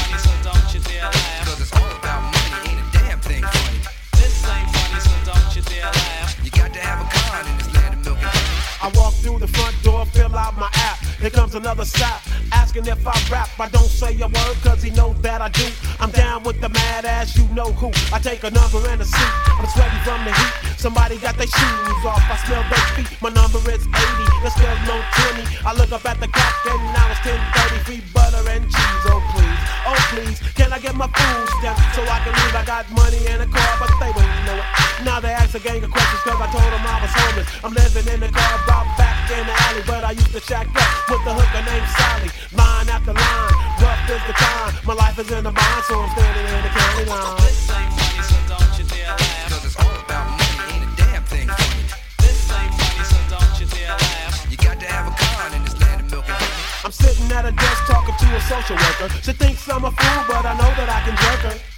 I 8.83 8.91
walk 8.99 9.15
through 9.15 9.39
the 9.39 9.47
front 9.47 9.81
door, 9.85 10.05
fill 10.07 10.35
out 10.35 10.59
my 10.59 10.69
app. 10.75 10.99
Here 11.23 11.31
comes 11.31 11.55
another 11.55 11.85
stop, 11.85 12.21
asking 12.51 12.87
if 12.87 13.07
I 13.07 13.15
rap. 13.31 13.49
I 13.61 13.69
don't 13.69 13.87
say 13.87 14.19
a 14.21 14.27
word, 14.27 14.57
cause 14.67 14.83
he 14.83 14.91
knows 14.91 15.15
that 15.23 15.41
I 15.41 15.49
do. 15.51 15.71
I'm 16.01 16.11
down 16.11 16.43
with 16.43 16.61
the 16.61 16.69
mad 16.69 17.05
ass, 17.05 17.39
you 17.39 17.47
know 17.55 17.71
who. 17.79 17.95
I 18.13 18.19
take 18.19 18.43
a 18.43 18.51
number 18.51 18.83
and 18.91 19.01
a 19.01 19.05
seat. 19.05 19.35
I'm 19.55 19.71
sweating 19.71 20.03
from 20.03 20.25
the 20.27 20.35
heat. 20.35 20.55
Somebody 20.83 21.17
got 21.19 21.39
their 21.39 21.47
shoes 21.47 22.03
off, 22.03 22.27
I 22.27 22.35
smell 22.43 22.65
their 22.67 22.87
feet. 22.99 23.07
My 23.23 23.31
number 23.31 23.63
is 23.71 23.87
80, 23.87 23.95
there's 24.43 24.51
still 24.51 24.75
no 24.91 24.99
20. 25.31 25.47
I 25.63 25.75
look 25.79 25.93
up 25.93 26.05
at 26.05 26.19
the 26.19 26.27
clock 26.27 26.67
and 26.67 26.83
now 26.91 27.07
it's 27.07 27.23
10:30. 27.23 27.87
Free 27.87 28.03
butter 28.13 28.43
and 28.51 28.65
cheese, 28.67 29.05
oh 29.07 29.23
please, 29.31 29.63
oh 29.87 30.01
please. 30.11 30.39
Can 30.59 30.73
I 30.73 30.81
get 30.81 30.97
my 30.97 31.07
food 31.07 31.47
stamp 31.63 31.79
so 31.95 32.03
I 32.03 32.19
can 32.27 32.35
leave? 32.35 32.57
I 32.59 32.65
got 32.67 32.91
money 32.91 33.23
in 33.31 33.41
a 33.41 33.47
car, 33.47 33.73
but 33.79 33.95
they 34.03 34.11
don't 34.11 34.47
know 34.47 34.59
it. 34.59 34.92
Now 35.05 35.19
they 35.19 35.35
ask 35.35 35.55
a 35.55 35.59
gang 35.59 35.83
of 35.83 35.91
questions 35.91 36.23
cause 36.23 36.41
I 36.41 36.47
told 36.55 36.71
them 36.73 36.87
I 36.87 37.03
was 37.03 37.11
homeless. 37.11 37.49
I'm 37.65 37.75
living 37.75 38.07
in 38.15 38.21
the 38.21 38.31
car, 38.31 38.55
brought 38.65 38.87
back 38.97 39.29
in 39.35 39.45
the 39.45 39.55
alley, 39.67 39.83
but 39.85 40.05
I 40.05 40.13
used 40.13 40.31
to 40.33 40.41
shack 40.41 40.71
up 40.73 40.91
with 41.11 41.23
the 41.27 41.35
hooker 41.35 41.63
named 41.67 41.89
Sally. 41.99 42.31
Line 42.55 42.89
after 42.89 43.13
line, 43.13 43.53
rough 43.83 44.09
is 44.09 44.23
the 44.31 44.35
time. 44.39 44.73
My 44.87 44.95
life 44.95 45.19
is 45.19 45.29
in 45.29 45.43
the 45.43 45.51
bind, 45.51 45.83
so 45.91 45.99
I'm 46.01 46.11
standing 46.17 46.47
in 46.55 46.63
the 46.63 46.73
county 46.73 47.05
line. 47.11 47.35
This 47.43 47.67
ain't 47.75 47.93
funny, 47.93 48.23
so 48.25 48.39
don't 48.47 48.73
you 48.79 48.85
dare 48.89 49.11
laugh. 49.11 49.51
Cause 49.51 49.65
it's 49.67 49.79
all 49.83 49.97
about 50.01 50.25
money, 50.39 50.71
ain't 50.71 50.87
a 50.87 50.91
damn 50.95 51.25
thing 51.27 51.49
funny. 51.51 51.85
This 52.23 52.41
ain't 52.55 52.73
funny, 52.73 53.05
so 53.05 53.19
don't 53.27 53.55
you 53.59 53.67
dare 53.69 53.93
laugh. 53.99 54.49
You 54.49 54.57
got 54.57 54.79
to 54.79 54.87
have 54.87 55.11
a 55.11 55.15
con 55.19 55.51
in 55.51 55.61
this 55.67 55.77
land 55.83 55.99
of 55.99 56.15
milk 56.15 56.31
and 56.31 56.39
honey. 56.39 56.87
I'm 56.87 56.95
sitting 56.95 57.27
at 57.35 57.43
a 57.43 57.53
desk 57.53 57.81
talking 57.91 58.15
to 58.17 58.27
a 58.39 58.41
social 58.47 58.79
worker. 58.79 59.11
She 59.21 59.35
thinks 59.35 59.67
I'm 59.67 59.83
a 59.83 59.91
fool, 59.91 60.21
but 60.31 60.47
I 60.47 60.55
know 60.57 60.71
that 60.79 60.89
I 60.89 61.01
can 61.05 61.19
jerk 61.19 61.43
her. 61.53 61.72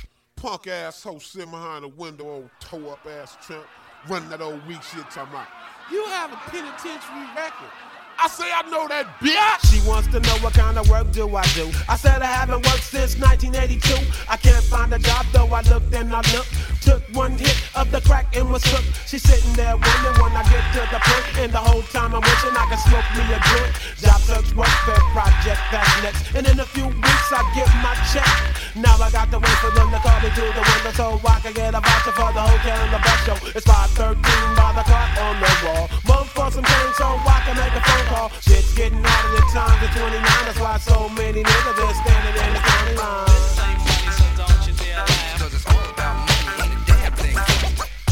Punk 0.44 0.66
asshole 0.66 1.20
sitting 1.20 1.50
behind 1.50 1.84
the 1.84 1.88
window, 1.88 2.28
old 2.28 2.50
toe 2.60 2.90
up 2.90 3.06
ass 3.06 3.34
tramp, 3.46 3.64
running 4.10 4.28
that 4.28 4.42
old 4.42 4.60
weak 4.66 4.82
shit 4.82 5.00
talking 5.10 5.32
about. 5.32 5.48
You 5.90 6.04
have 6.04 6.34
a 6.34 6.36
penitentiary 6.36 7.24
record. 7.34 7.72
I 8.18 8.28
say 8.28 8.44
I 8.44 8.62
know 8.70 8.86
that 8.88 9.06
bitch. 9.20 9.60
She 9.70 9.80
wants 9.88 10.08
to 10.08 10.20
know 10.20 10.36
what 10.38 10.54
kind 10.54 10.78
of 10.78 10.88
work 10.88 11.10
do 11.12 11.24
I 11.36 11.44
do. 11.54 11.70
I 11.88 11.96
said 11.96 12.22
I 12.22 12.26
haven't 12.26 12.64
worked 12.66 12.84
since 12.84 13.18
1982. 13.18 13.80
I 14.28 14.36
can't 14.36 14.64
find 14.64 14.92
a 14.92 14.98
job 14.98 15.26
though 15.32 15.48
I 15.48 15.62
looked 15.62 15.92
and 15.94 16.12
I 16.14 16.22
looked. 16.32 16.52
Took 16.80 17.02
one 17.16 17.32
hit 17.32 17.56
of 17.74 17.90
the 17.90 18.00
crack 18.02 18.36
and 18.36 18.50
was 18.50 18.64
hooked. 18.64 19.08
She's 19.08 19.22
sitting 19.22 19.52
there 19.54 19.76
wondering 19.76 20.16
when 20.20 20.32
I 20.36 20.44
get 20.52 20.64
to 20.76 20.82
the 20.92 21.00
point. 21.00 21.26
And 21.40 21.50
the 21.52 21.62
whole 21.64 21.82
time 21.90 22.14
I'm 22.14 22.20
wishing 22.20 22.54
I 22.54 22.64
could 22.68 22.82
smoke 22.84 23.08
me 23.16 23.24
a 23.32 23.38
joint. 23.40 23.72
Job 23.98 24.20
search 24.20 24.50
welfare 24.54 25.04
project 25.16 25.60
that's 25.72 25.94
next. 26.02 26.22
And 26.36 26.44
in 26.46 26.60
a 26.60 26.68
few 26.76 26.86
weeks 26.86 27.28
I 27.32 27.40
get 27.56 27.68
my 27.80 27.96
check. 28.12 28.28
Now 28.76 29.00
I 29.00 29.10
got 29.10 29.30
to 29.32 29.38
wait 29.38 29.58
for 29.64 29.70
them 29.72 29.90
to 29.90 29.98
call 30.02 30.18
me 30.20 30.28
to 30.28 30.44
the 30.44 30.64
window 30.64 30.92
so 30.92 31.06
I 31.24 31.40
can 31.40 31.52
get 31.54 31.74
a 31.74 31.80
voucher 31.80 32.12
for 32.12 32.30
the 32.34 32.42
hotel 32.42 32.78
and 32.78 32.92
the 32.92 33.00
bus 33.00 33.20
show. 33.24 33.38
It's 33.56 33.66
513 33.66 34.20
by 34.58 34.70
the 34.76 34.84
clock 34.84 35.10
on 35.24 35.34
the 35.40 35.50
wall. 35.64 35.84
Move 36.04 36.28
for 36.34 36.50
some 36.50 36.64
change 36.64 36.94
so 37.00 37.06
I 37.16 37.38
can 37.48 37.56
make 37.56 37.72
a 37.72 37.80
phone 37.80 38.03
call. 38.04 38.28
Shit's 38.40 38.74
getting 38.74 39.04
out 39.04 39.24
of 39.24 39.32
the 39.32 39.42
times 39.52 39.82
of 39.82 39.90
29. 39.90 40.22
That's 40.22 40.60
why 40.60 40.78
so 40.78 41.08
many 41.08 41.42
niggas 41.42 41.78
are 41.78 41.94
standing 41.94 42.36
in 42.44 42.52
the 42.54 42.60
county 42.60 42.94
line. 42.96 43.26
This 43.26 43.58
ain't 43.64 43.80
funny, 43.86 44.10
so 44.18 44.26
don't 44.40 44.60
you 44.66 44.74
dare 44.74 45.04
it's 45.04 45.66
all 45.66 45.86
about 45.90 46.16
money 46.28 46.76
damn 46.86 47.12
thing. 47.14 47.36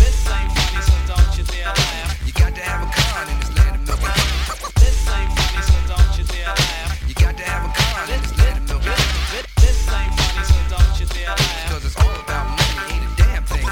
This 0.00 0.18
ain't 0.31 0.50
funny, 0.57 0.81
so 0.88 0.96
don't 1.11 1.33
you 1.38 1.44
dare 1.44 1.72
laugh. 1.72 2.26
You 2.26 2.33
got 2.33 2.55
to 2.55 2.62
have 2.62 2.83
a 2.83 3.31
in 3.33 3.38
this 3.40 3.52
land 3.57 3.88
of 3.88 3.98
milk. 4.02 4.74
This 4.81 4.98
ain't 5.09 5.33
funny, 5.37 5.62
so 5.68 5.76
don't 5.90 6.12
you 6.18 6.24
dare 6.33 6.55
laugh. 6.55 6.90
You 7.09 7.14
got 7.14 7.37
to 7.37 7.44
have 7.44 7.64
a 7.66 8.12
in 8.12 8.20
this 8.20 8.33
land 8.38 8.70
of 8.70 8.81
milk. 8.85 9.46
This 9.61 9.81
ain't 9.92 10.14
funny, 10.16 10.44
so 10.44 10.59
don't 10.72 10.94
you 11.00 11.07
dare 11.07 11.37
it's 11.85 11.96
all 11.96 12.16
about 12.20 12.46
money 12.48 12.98
damn 13.16 13.44
thing. 13.44 13.68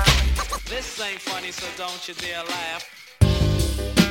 This 0.68 1.00
ain't 1.00 1.20
funny, 1.20 1.50
so 1.52 1.66
don't 1.76 2.08
you 2.08 2.14
dare 2.14 2.44
laugh. 2.44 4.09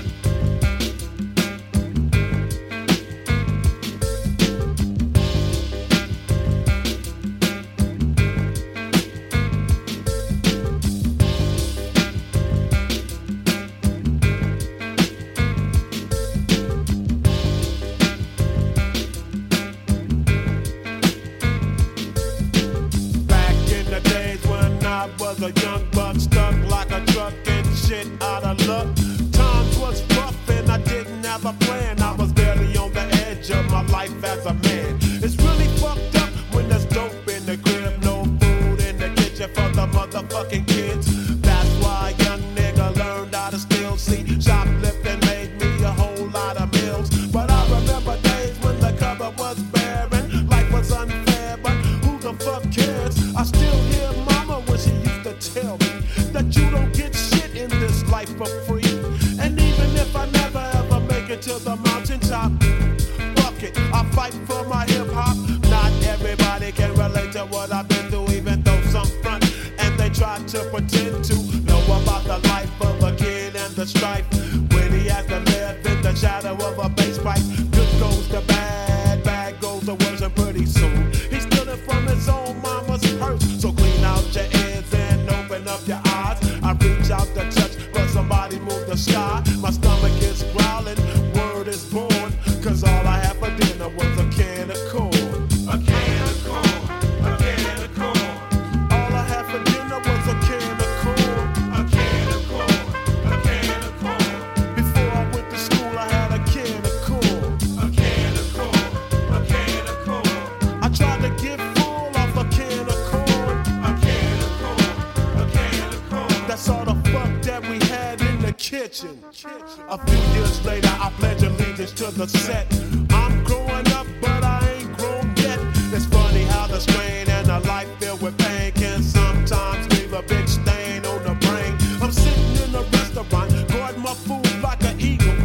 to 121.99 122.11
the 122.11 122.27
set. 122.29 122.65
I'm 123.09 123.43
growing 123.43 123.87
up, 123.91 124.07
but 124.21 124.41
I 124.41 124.77
ain't 124.77 124.97
grown 124.97 125.33
yet. 125.35 125.59
It's 125.91 126.05
funny 126.05 126.43
how 126.43 126.65
the 126.67 126.79
strain 126.79 127.27
and 127.27 127.49
a 127.49 127.59
life 127.67 127.89
filled 127.99 128.21
with 128.21 128.37
pain 128.37 128.71
can 128.71 129.03
sometimes 129.03 129.85
leave 129.93 130.13
a 130.13 130.21
big 130.21 130.47
stain 130.47 131.05
on 131.05 131.21
the 131.25 131.35
brain. 131.45 131.75
I'm 132.01 132.13
sitting 132.13 132.69
in 132.69 132.73
a 132.73 132.83
restaurant, 132.95 133.67
guarding 133.67 134.01
my 134.01 134.13
food 134.13 134.61
like 134.61 134.81
an 134.85 134.97
eagle, 135.01 135.35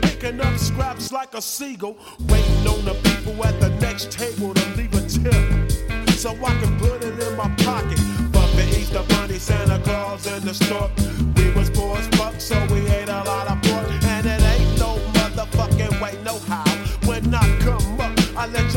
picking 0.00 0.40
up 0.40 0.56
scraps 0.58 1.10
like 1.10 1.34
a 1.34 1.42
seagull, 1.42 1.96
waiting 2.28 2.66
on 2.68 2.84
the 2.84 2.94
people 3.02 3.44
at 3.44 3.58
the 3.60 3.70
next 3.80 4.12
table 4.12 4.54
to 4.54 4.64
leave 4.76 4.94
a 4.94 5.00
tip 5.08 6.12
so 6.12 6.30
I 6.30 6.54
can 6.60 6.78
put 6.78 7.02
it 7.02 7.20
in 7.20 7.36
my 7.36 7.48
pocket. 7.64 7.98
But 8.30 8.46
Bumping 8.46 8.68
Easter 8.68 9.02
Bunny, 9.08 9.40
Santa 9.40 9.80
Claus, 9.80 10.28
and 10.28 10.44
the 10.44 10.54
stork. 10.54 10.92
We 11.34 11.50
was 11.58 11.68
poor 11.68 11.96
as 11.96 12.06
fuck, 12.16 12.40
so 12.40 12.54
we 12.70 12.86
ate 12.90 13.08
a 13.08 13.24
lot 13.24 13.48
of 13.50 13.60
pork 13.62 14.05
fucking 15.56 16.00
way, 16.00 16.18
no 16.24 16.38
how. 16.40 16.64
When 17.06 17.34
I 17.34 17.58
come 17.60 18.00
up, 18.00 18.12
I 18.36 18.46
let 18.46 18.74
you. 18.74 18.75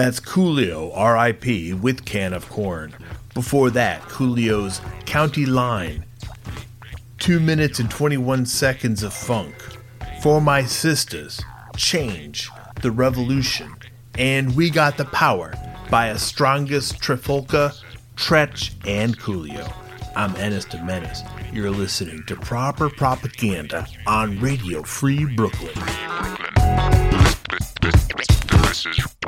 That's 0.00 0.18
Coolio, 0.18 0.90
R.I.P., 0.94 1.74
with 1.74 2.06
Can-O-Corn. 2.06 2.94
Before 3.34 3.68
that, 3.68 4.00
Coolio's 4.04 4.80
County 5.04 5.44
Line. 5.44 6.06
Two 7.18 7.38
minutes 7.38 7.80
and 7.80 7.90
21 7.90 8.46
seconds 8.46 9.02
of 9.02 9.12
funk. 9.12 9.54
For 10.22 10.40
My 10.40 10.62
Sistas, 10.62 11.44
Change, 11.76 12.48
The 12.80 12.90
Revolution, 12.90 13.76
and 14.16 14.56
We 14.56 14.70
Got 14.70 14.96
the 14.96 15.04
Power 15.04 15.52
by 15.90 16.06
a 16.06 16.18
strongest 16.18 16.98
Trifolka, 17.02 17.78
Treach, 18.16 18.72
and 18.86 19.18
Coolio. 19.18 19.70
I'm 20.16 20.34
Ennis 20.36 20.64
de 20.64 20.82
Menace. 20.82 21.20
You're 21.52 21.70
listening 21.70 22.24
to 22.26 22.36
Proper 22.36 22.88
Propaganda 22.88 23.86
on 24.06 24.40
Radio 24.40 24.82
Free 24.82 25.26
Brooklyn. 25.26 25.74
Brooklyn. 25.74 26.40
This 28.62 28.86
is 28.86 29.19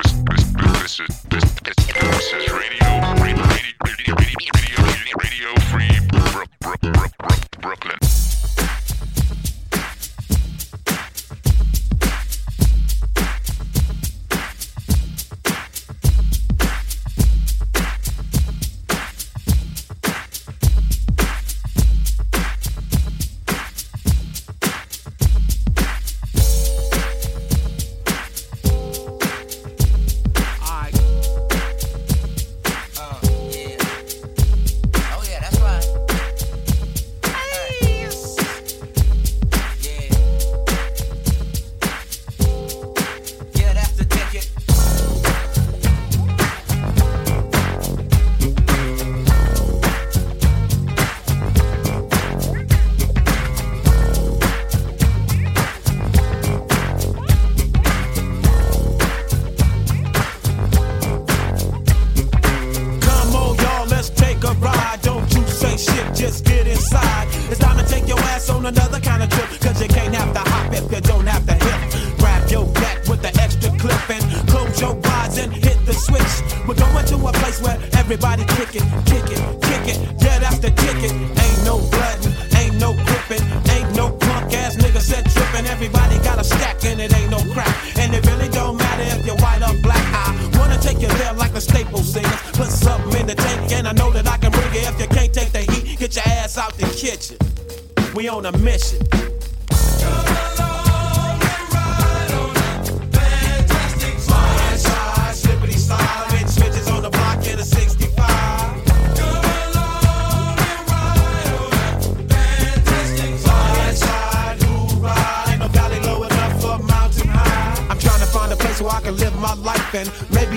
to 118.19 118.31
find 118.31 118.51
a 118.51 118.55
place 118.55 118.81
where 118.81 118.91
I 118.91 119.01
can 119.01 119.17
live 119.17 119.35
my 119.39 119.53
life 119.55 119.93
and 119.93 120.09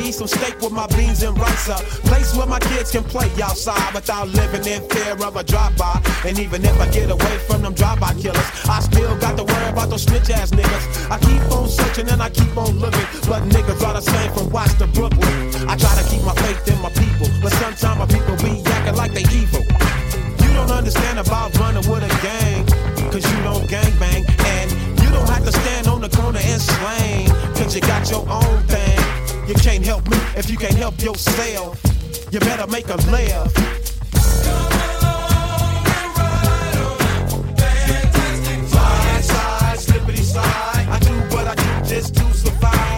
eat 0.07 0.15
some 0.15 0.29
steak 0.29 0.55
with 0.61 0.73
my 0.73 0.87
beans 0.95 1.23
and 1.23 1.37
rice. 1.39 1.69
A 1.69 1.77
place 2.07 2.35
where 2.37 2.47
my 2.47 2.61
kids 2.61 2.93
can 2.93 3.03
play 3.03 3.29
outside 3.43 3.93
without 3.95 4.29
living 4.29 4.65
in 4.67 4.81
fear 4.89 5.13
of 5.13 5.37
a 5.37 5.43
drive-by. 5.43 6.01
And 6.25 6.39
even 6.39 6.65
if 6.65 6.81
I 6.81 6.89
get 6.91 7.11
away 7.11 7.39
from 7.49 7.63
them 7.63 7.75
drive-by 7.75 8.15
killers, 8.15 8.49
I 8.69 8.81
still 8.81 9.17
got 9.19 9.37
to 9.37 9.45
worry 9.45 9.69
about 9.69 9.91
those 9.91 10.03
snitch 10.03 10.31
ass 10.31 10.51
niggas. 10.51 11.11
I 11.11 11.19
keep 11.19 11.43
on 11.51 11.69
searching 11.69 12.09
and 12.09 12.23
I 12.23 12.31
keep 12.31 12.57
on 12.57 12.79
looking, 12.79 13.07
but 13.27 13.43
niggas 13.51 13.83
are 13.83 13.95
the 13.95 14.01
same 14.01 14.33
from 14.33 14.51
Watts 14.51 14.75
to 14.75 14.87
Brooklyn. 14.87 15.35
I 15.67 15.77
try 15.77 15.95
to 16.01 16.05
keep 16.09 16.23
my 16.23 16.35
faith 16.35 16.69
in 16.69 16.81
my 16.81 16.91
people, 16.91 17.29
but 17.43 17.53
sometimes 17.53 17.99
my 17.99 18.07
people 18.07 18.37
be 18.37 18.63
acting 18.65 18.95
like 18.95 19.13
they 19.13 19.27
evil. 19.35 19.65
You 20.43 20.51
don't 20.55 20.71
understand 20.71 21.19
about 21.19 21.57
running 21.59 21.87
with 21.91 22.07
a 22.07 22.13
gang, 22.23 22.65
cause 23.11 23.25
you 23.27 23.39
don't 23.43 23.69
gang 23.69 23.93
bang. 23.99 24.25
And 24.55 24.71
you 25.03 25.11
don't 25.11 25.29
have 25.29 25.45
to 25.45 25.53
stand 25.53 25.89
on 25.89 26.01
the 26.01 26.09
corner 26.09 26.41
and 26.43 26.61
slang, 26.61 27.27
cause 27.59 27.75
you 27.75 27.81
got 27.81 28.09
your 28.11 28.25
own 28.31 28.63
thing. 28.71 29.06
You 29.47 29.55
can't 29.55 29.85
help 29.85 30.09
me 30.11 30.17
if 30.37 30.51
you 30.51 30.57
can't 30.57 30.75
help 30.75 31.01
yourself. 31.01 31.81
You 32.33 32.41
better 32.41 32.67
make 32.67 32.89
a 32.89 32.97
laugh. 33.11 33.53
I 40.89 40.99
do 41.01 41.13
what 41.35 41.47
I 41.47 41.55
do 41.55 41.89
just 41.89 42.15
to 42.17 42.25
survive. 42.35 42.96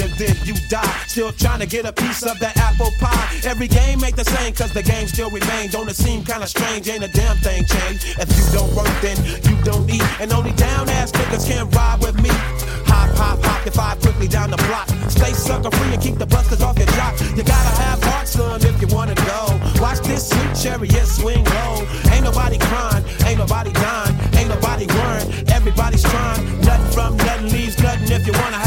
And 0.00 0.12
then 0.12 0.34
you 0.44 0.54
die. 0.68 1.04
Still 1.06 1.32
trying 1.32 1.60
to 1.60 1.66
get 1.66 1.84
a 1.84 1.92
piece 1.92 2.22
of 2.22 2.38
that 2.40 2.56
apple 2.56 2.90
pie. 2.98 3.40
Every 3.44 3.68
game 3.68 4.02
ain't 4.02 4.16
the 4.16 4.24
same, 4.24 4.52
cause 4.54 4.72
the 4.72 4.82
game 4.82 5.06
still 5.06 5.30
remains. 5.30 5.72
Don't 5.72 5.88
it 5.88 5.96
seem 5.96 6.24
kinda 6.24 6.46
strange? 6.46 6.88
Ain't 6.88 7.04
a 7.04 7.08
damn 7.08 7.36
thing 7.38 7.64
changed. 7.64 8.16
If 8.18 8.28
you 8.36 8.44
don't 8.52 8.72
work, 8.74 8.90
then 9.02 9.16
you 9.44 9.56
don't 9.62 9.88
eat. 9.90 10.04
And 10.20 10.32
only 10.32 10.52
down 10.52 10.88
ass 10.88 11.12
niggas 11.12 11.46
can 11.46 11.68
ride 11.70 12.00
with 12.00 12.16
me. 12.22 12.30
Hop, 12.88 13.10
hop, 13.16 13.42
hop, 13.44 13.66
if 13.66 13.78
I 13.78 13.94
quickly 13.96 14.28
down 14.28 14.50
the 14.50 14.56
block. 14.68 14.88
Stay 15.10 15.32
sucker 15.32 15.70
free 15.70 15.92
and 15.94 16.02
keep 16.02 16.16
the 16.16 16.26
busters 16.26 16.62
off 16.62 16.78
your 16.78 16.88
jock. 16.98 17.18
You 17.36 17.44
gotta 17.44 17.74
have 17.82 18.02
heart, 18.02 18.28
son, 18.28 18.60
if 18.64 18.80
you 18.80 18.88
wanna 18.88 19.14
go. 19.14 19.60
Watch 19.80 20.00
this 20.00 20.28
sweet 20.30 20.54
chariot 20.56 21.06
swing 21.06 21.44
low. 21.44 21.86
Ain't 22.12 22.24
nobody 22.24 22.58
crying, 22.58 23.04
ain't 23.26 23.38
nobody 23.38 23.72
dying, 23.72 24.16
ain't 24.36 24.48
nobody 24.48 24.86
worrying. 24.86 25.30
Everybody's 25.50 26.02
trying. 26.02 26.60
Nothing 26.62 26.92
from 26.92 27.16
nothing 27.18 27.52
leaves 27.52 27.78
nothing. 27.82 28.10
If 28.10 28.26
you 28.26 28.32
wanna 28.32 28.59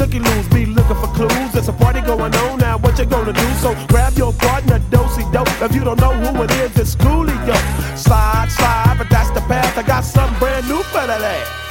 looky 0.00 0.18
loos 0.18 0.48
be 0.48 0.64
looking 0.64 0.96
for 0.96 1.08
clues. 1.08 1.52
There's 1.52 1.68
a 1.68 1.72
party 1.74 2.00
going 2.00 2.34
on 2.34 2.58
now, 2.58 2.78
what 2.78 2.98
you 2.98 3.04
gonna 3.04 3.34
do? 3.34 3.48
So 3.60 3.76
grab 3.88 4.14
your 4.14 4.32
partner, 4.32 4.78
dosey 4.90 5.30
dope. 5.30 5.48
If 5.60 5.74
you 5.74 5.84
don't 5.84 6.00
know 6.00 6.14
who 6.14 6.42
it 6.42 6.50
is, 6.52 6.76
it's 6.78 6.96
Coolio. 6.96 7.56
Slide, 7.96 8.48
slide, 8.50 8.94
but 8.96 9.10
that's 9.10 9.30
the 9.30 9.42
path. 9.42 9.76
I 9.76 9.82
got 9.82 10.04
something 10.04 10.38
brand 10.38 10.66
new 10.68 10.82
for 10.84 11.06
that. 11.06 11.69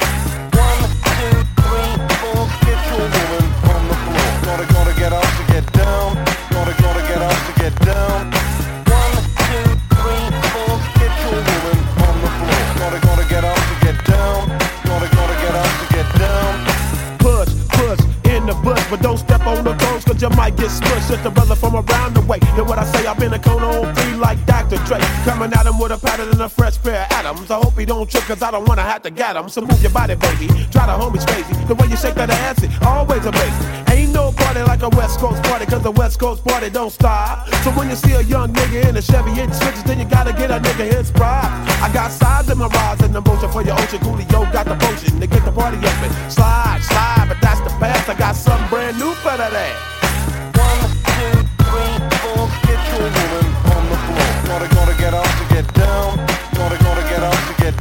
The 20.20 20.28
cause 20.28 20.36
you 20.36 20.36
might 20.36 20.56
get 20.56 20.70
smushed. 20.70 21.08
Just 21.08 21.24
a 21.24 21.30
brother 21.30 21.54
from 21.54 21.74
around 21.74 22.14
the 22.14 22.20
way. 22.22 22.38
And 22.42 22.68
what 22.68 22.78
I 22.78 22.84
say, 22.84 23.06
I've 23.06 23.18
been 23.18 23.32
a 23.32 23.38
cone 23.38 23.62
on 23.62 23.94
three 23.94 24.14
like 24.14 24.44
Dr. 24.46 24.76
Dre. 24.84 24.98
Coming 25.24 25.52
at 25.52 25.66
him 25.66 25.78
with 25.78 25.92
a 25.92 25.98
pattern 25.98 26.28
and 26.28 26.40
a 26.40 26.48
fresh 26.48 26.80
pair 26.82 27.04
of 27.04 27.12
atoms. 27.12 27.50
I 27.50 27.56
hope 27.56 27.78
he 27.78 27.84
don't 27.84 28.08
trip, 28.08 28.24
cause 28.24 28.42
I 28.42 28.50
don't 28.50 28.66
wanna 28.66 28.82
have 28.82 29.02
to 29.02 29.10
get 29.10 29.36
him. 29.36 29.48
So 29.48 29.60
move 29.60 29.80
your 29.82 29.92
body, 29.92 30.14
baby. 30.14 30.46
Try 30.70 30.86
the 30.86 30.96
homies 30.96 31.26
crazy. 31.26 31.52
The 31.66 31.74
way 31.74 31.88
you 31.88 31.96
shake 31.96 32.14
that 32.14 32.30
ass, 32.30 32.62
it 32.62 32.70
always 32.82 33.24
amazing. 33.24 33.66
Ain't 33.90 34.12
no 34.12 34.32
party 34.32 34.62
like 34.62 34.82
a 34.82 34.88
West 34.90 35.18
Coast 35.18 35.42
party, 35.44 35.66
cause 35.66 35.82
the 35.82 35.90
West 35.92 36.18
Coast 36.18 36.44
party 36.44 36.70
don't 36.70 36.90
stop. 36.90 37.48
So 37.64 37.70
when 37.72 37.88
you 37.88 37.96
see 37.96 38.12
a 38.12 38.22
young 38.22 38.52
nigga 38.52 38.88
in 38.88 38.96
a 38.96 39.02
Chevy 39.02 39.30
hitting 39.30 39.54
switches, 39.54 39.84
then 39.84 39.98
you 39.98 40.04
gotta 40.04 40.32
get 40.32 40.50
a 40.50 40.60
nigga 40.60 40.92
his 40.92 41.10
pride. 41.10 41.50
I 41.82 41.90
got 41.92 42.10
sides 42.10 42.50
in 42.50 42.58
my 42.58 42.68
rise 42.68 43.00
and 43.00 43.14
the 43.14 43.20
motion 43.20 43.50
for 43.50 43.62
your 43.62 43.74
ocean. 43.74 43.98
Coolio 44.00 44.52
got 44.52 44.66
the 44.66 44.76
potion 44.76 45.20
to 45.20 45.26
get 45.26 45.44
the 45.44 45.52
party 45.52 45.78
up 45.78 46.02
and 46.04 46.32
slide, 46.32 46.80
slide, 46.82 47.26
but 47.28 47.40
that's 47.40 47.60
the 47.60 47.70
path. 47.78 48.08
I 48.08 48.14
got 48.14 48.36
something 48.36 48.68
brand 48.68 48.98
new 48.98 49.12
for 49.14 49.36
that 49.36 49.52
ass. 49.52 49.99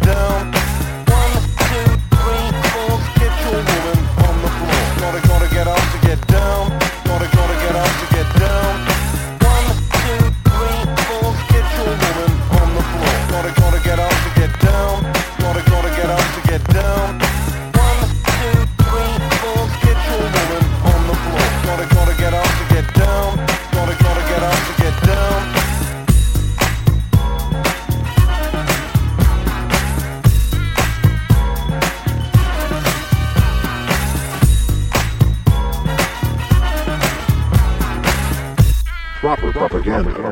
Down. 0.01 0.58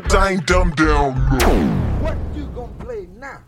Propaganda. 0.02 0.10
Dang 0.10 0.39
dumb 0.45 0.72
down. 0.72 1.14
What 2.02 2.18
you 2.36 2.45
gonna 2.48 2.74
play 2.80 3.08
now? 3.18 3.41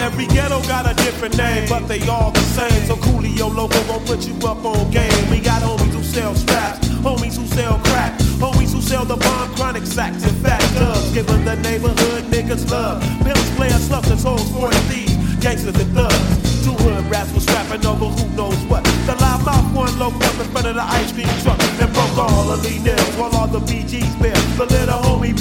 Every 0.00 0.26
ghetto 0.26 0.60
got 0.62 0.86
a 0.86 0.94
different 0.94 1.36
name, 1.38 1.66
but 1.68 1.88
they 1.88 2.06
all 2.08 2.30
the 2.30 2.40
same. 2.40 2.73
Coolio 3.34 3.54
logo 3.54 3.82
gon' 3.86 4.04
put 4.06 4.26
you 4.26 4.34
up 4.46 4.64
on 4.64 4.90
game. 4.90 5.30
We 5.30 5.40
got 5.40 5.62
homies 5.62 5.92
who 5.92 6.02
sell 6.02 6.34
straps, 6.34 6.86
homies 7.02 7.36
who 7.36 7.46
sell 7.46 7.78
crack, 7.84 8.16
homies 8.38 8.72
who 8.72 8.80
sell 8.80 9.04
the 9.04 9.16
bomb 9.16 9.54
chronic 9.56 9.84
sacks 9.84 10.22
and 10.22 10.36
fat 10.38 10.60
dubs. 10.74 11.12
Giving 11.12 11.44
the 11.44 11.56
neighborhood 11.56 12.24
niggas 12.30 12.70
love. 12.70 13.02
Pimps, 13.24 13.50
players, 13.56 13.88
sluffers, 13.88 14.22
hoes, 14.22 14.48
foreign 14.52 14.78
thieves, 14.88 15.16
gangsters 15.42 15.74
and 15.74 15.92
thugs. 15.94 16.64
Two 16.64 16.72
hood 16.84 17.04
rats 17.10 17.32
was 17.32 17.46
rapping 17.46 17.84
over 17.86 18.06
who 18.06 18.36
knows 18.36 18.58
what. 18.66 18.84
The 19.06 19.16
loud 19.20 19.44
mouth 19.44 19.74
one 19.74 19.98
low 19.98 20.08
up 20.08 20.40
in 20.40 20.48
front 20.52 20.66
of 20.66 20.74
the 20.76 20.82
ice 20.82 21.12
cream 21.12 21.28
truck 21.42 21.60
and 21.60 21.92
broke 21.92 22.16
all 22.16 22.50
of 22.50 22.62
the 22.62 22.78
nails 22.80 23.16
while 23.16 23.34
all 23.34 23.48
the 23.48 23.60
BGs 23.60 24.14
bail. 24.22 24.34
The 24.56 24.66
little 24.66 25.00
homie 25.00 25.34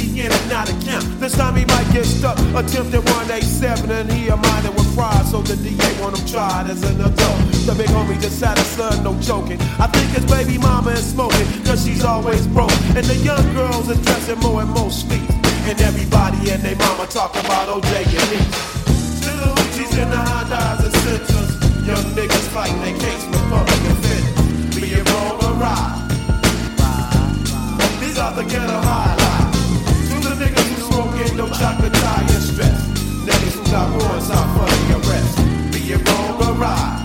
not 0.49 0.67
to 0.67 0.73
count. 0.85 1.12
This 1.23 1.37
time 1.37 1.55
he 1.55 1.63
might 1.63 1.87
get 1.93 2.03
stuck. 2.03 2.37
Attempted 2.51 2.99
187 2.99 3.89
and 3.89 4.11
he 4.11 4.27
a 4.27 4.35
minor 4.35 4.71
with 4.71 4.93
pride, 4.93 5.23
so 5.23 5.41
the 5.41 5.55
DA 5.55 6.03
want 6.03 6.19
him 6.19 6.27
tried 6.27 6.67
as 6.69 6.83
an 6.83 6.99
adult. 6.99 7.39
The 7.63 7.73
big 7.79 7.87
homie 7.95 8.19
just 8.19 8.43
had 8.43 8.57
a 8.57 8.65
son, 8.75 9.05
no 9.05 9.15
joking. 9.21 9.55
I 9.79 9.87
think 9.87 10.11
his 10.11 10.25
baby 10.27 10.57
mama 10.57 10.91
is 10.91 11.15
smoking, 11.15 11.47
cause 11.63 11.87
she's 11.87 12.03
always 12.03 12.45
broke. 12.47 12.75
And 12.99 13.07
the 13.07 13.15
young 13.23 13.39
girls 13.55 13.89
are 13.89 13.95
dressing 14.03 14.37
more 14.39 14.63
and 14.63 14.69
more 14.71 14.91
sleep. 14.91 15.23
And 15.63 15.79
everybody 15.79 16.51
and 16.51 16.61
their 16.61 16.75
mama 16.75 17.07
talk 17.07 17.31
about 17.39 17.71
OJ 17.71 18.03
and 18.03 18.27
me. 18.27 18.43
Little 19.23 19.55
hoochies 19.55 19.95
in 19.95 20.09
the 20.11 20.19
Hondas 20.27 20.83
and 20.83 20.95
Sentras. 21.07 21.51
Young 21.87 22.03
niggas 22.19 22.47
fighting 22.51 22.81
their 22.83 22.99
case 22.99 23.23
with 23.31 23.47
public 23.47 23.79
offenders. 23.95 24.75
Be 24.75 24.91
it 24.91 25.07
wrong 25.07 25.39
or 25.39 25.55
right. 25.55 26.03
These 28.01 28.19
are 28.19 28.35
the 28.35 28.43
ghetto 28.43 28.75
highlights. 28.83 29.32
Smoking 31.33 31.51
no 31.51 31.57
chocolate 31.57 31.93
tie 31.93 32.21
and 32.21 32.43
stress. 32.43 32.87
Niggas 33.25 33.57
who 33.57 33.71
got 33.71 33.89
warrants 33.89 34.29
out 34.29 34.47
for 34.53 34.69
the 34.69 35.09
arrest. 35.09 35.37
Be 35.73 35.93
it 35.93 36.07
wrong 36.07 36.37
or 36.43 36.53
right. 36.53 36.99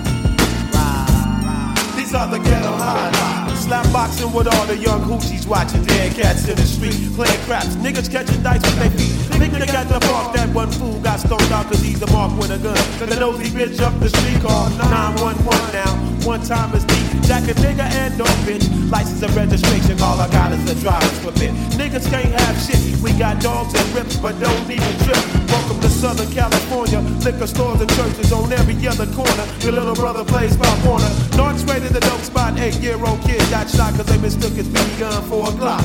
These 1.97 2.15
are 2.15 2.29
the 2.29 2.39
ghetto 2.39 2.73
highlights. 2.73 3.61
Slap 3.65 3.91
boxing 3.93 4.33
with 4.33 4.49
all 4.49 4.67
the 4.67 4.77
young 4.77 5.01
hoochies 5.03 5.47
watching 5.47 5.83
dead 5.85 6.15
cats 6.15 6.47
in 6.49 6.57
the 6.57 6.63
street 6.63 7.15
playing 7.15 7.41
craps. 7.45 7.77
Niggas 7.77 8.11
catching 8.11 8.43
dice 8.43 8.61
with 8.63 8.79
their 8.79 8.91
feet. 8.91 9.29
Nigga 9.41 9.67
got 9.67 9.89
the 9.89 10.01
park 10.07 10.35
that 10.35 10.49
one 10.55 10.71
fool 10.73 10.99
got 11.01 11.21
stoned 11.21 11.53
out 11.53 11.67
cause 11.67 11.81
he's 11.81 12.01
a 12.03 12.07
mark 12.13 12.33
with 12.39 12.51
a 12.51 12.59
gun. 12.59 12.77
The 12.99 13.17
nosy 13.17 13.49
bitch 13.51 13.81
up 13.81 13.99
the 14.01 14.09
street 14.09 14.41
called 14.41 14.77
911 14.79 15.73
now. 15.73 15.93
one 16.27 16.43
time 16.43 16.75
is 16.75 16.85
deep. 16.85 17.23
Jack 17.23 17.45
a 17.45 17.55
nigga 17.61 17.85
and 17.85 18.17
no 18.19 18.25
bitch. 18.45 18.65
License 18.91 19.23
and 19.23 19.35
registration, 19.35 20.01
all 20.01 20.21
I 20.21 20.29
got 20.31 20.53
is 20.53 20.65
a 20.71 20.75
driver's 20.81 21.19
permit. 21.21 21.53
Niggas 21.77 22.09
can't 22.11 22.33
have 22.41 22.57
shit. 22.61 22.81
We 23.03 23.08
got 23.29 23.43
dogs 23.43 23.75
and 23.75 23.89
rips, 23.95 24.17
but 24.17 24.33
don't 24.41 24.71
even 24.71 24.95
trip. 25.05 25.21
Welcome 25.49 25.81
to 25.81 25.89
Southern 25.89 26.31
California. 26.33 27.01
Liquor 27.25 27.47
stores 27.47 27.81
and 27.81 27.91
churches 27.91 28.33
on 28.33 28.53
every 28.53 28.75
other 28.89 29.07
corner. 29.13 29.45
Your 29.61 29.73
little 29.73 29.95
brother 29.95 30.25
plays 30.25 30.57
Pop 30.57 30.79
Warner. 30.87 31.11
North's 31.37 31.65
rated 31.65 31.93
the 31.93 32.01
dope 32.01 32.21
spot. 32.21 32.59
Eight 32.59 32.77
year 32.81 32.97
old 33.05 33.21
kid 33.23 33.41
got 33.51 33.69
shot 33.69 33.93
cause 33.95 34.07
they 34.07 34.19
mistook 34.19 34.53
his 34.53 34.69
BB 34.69 35.01
gun 35.01 35.23
for 35.29 35.45
a 35.45 35.53
Glock. 35.61 35.85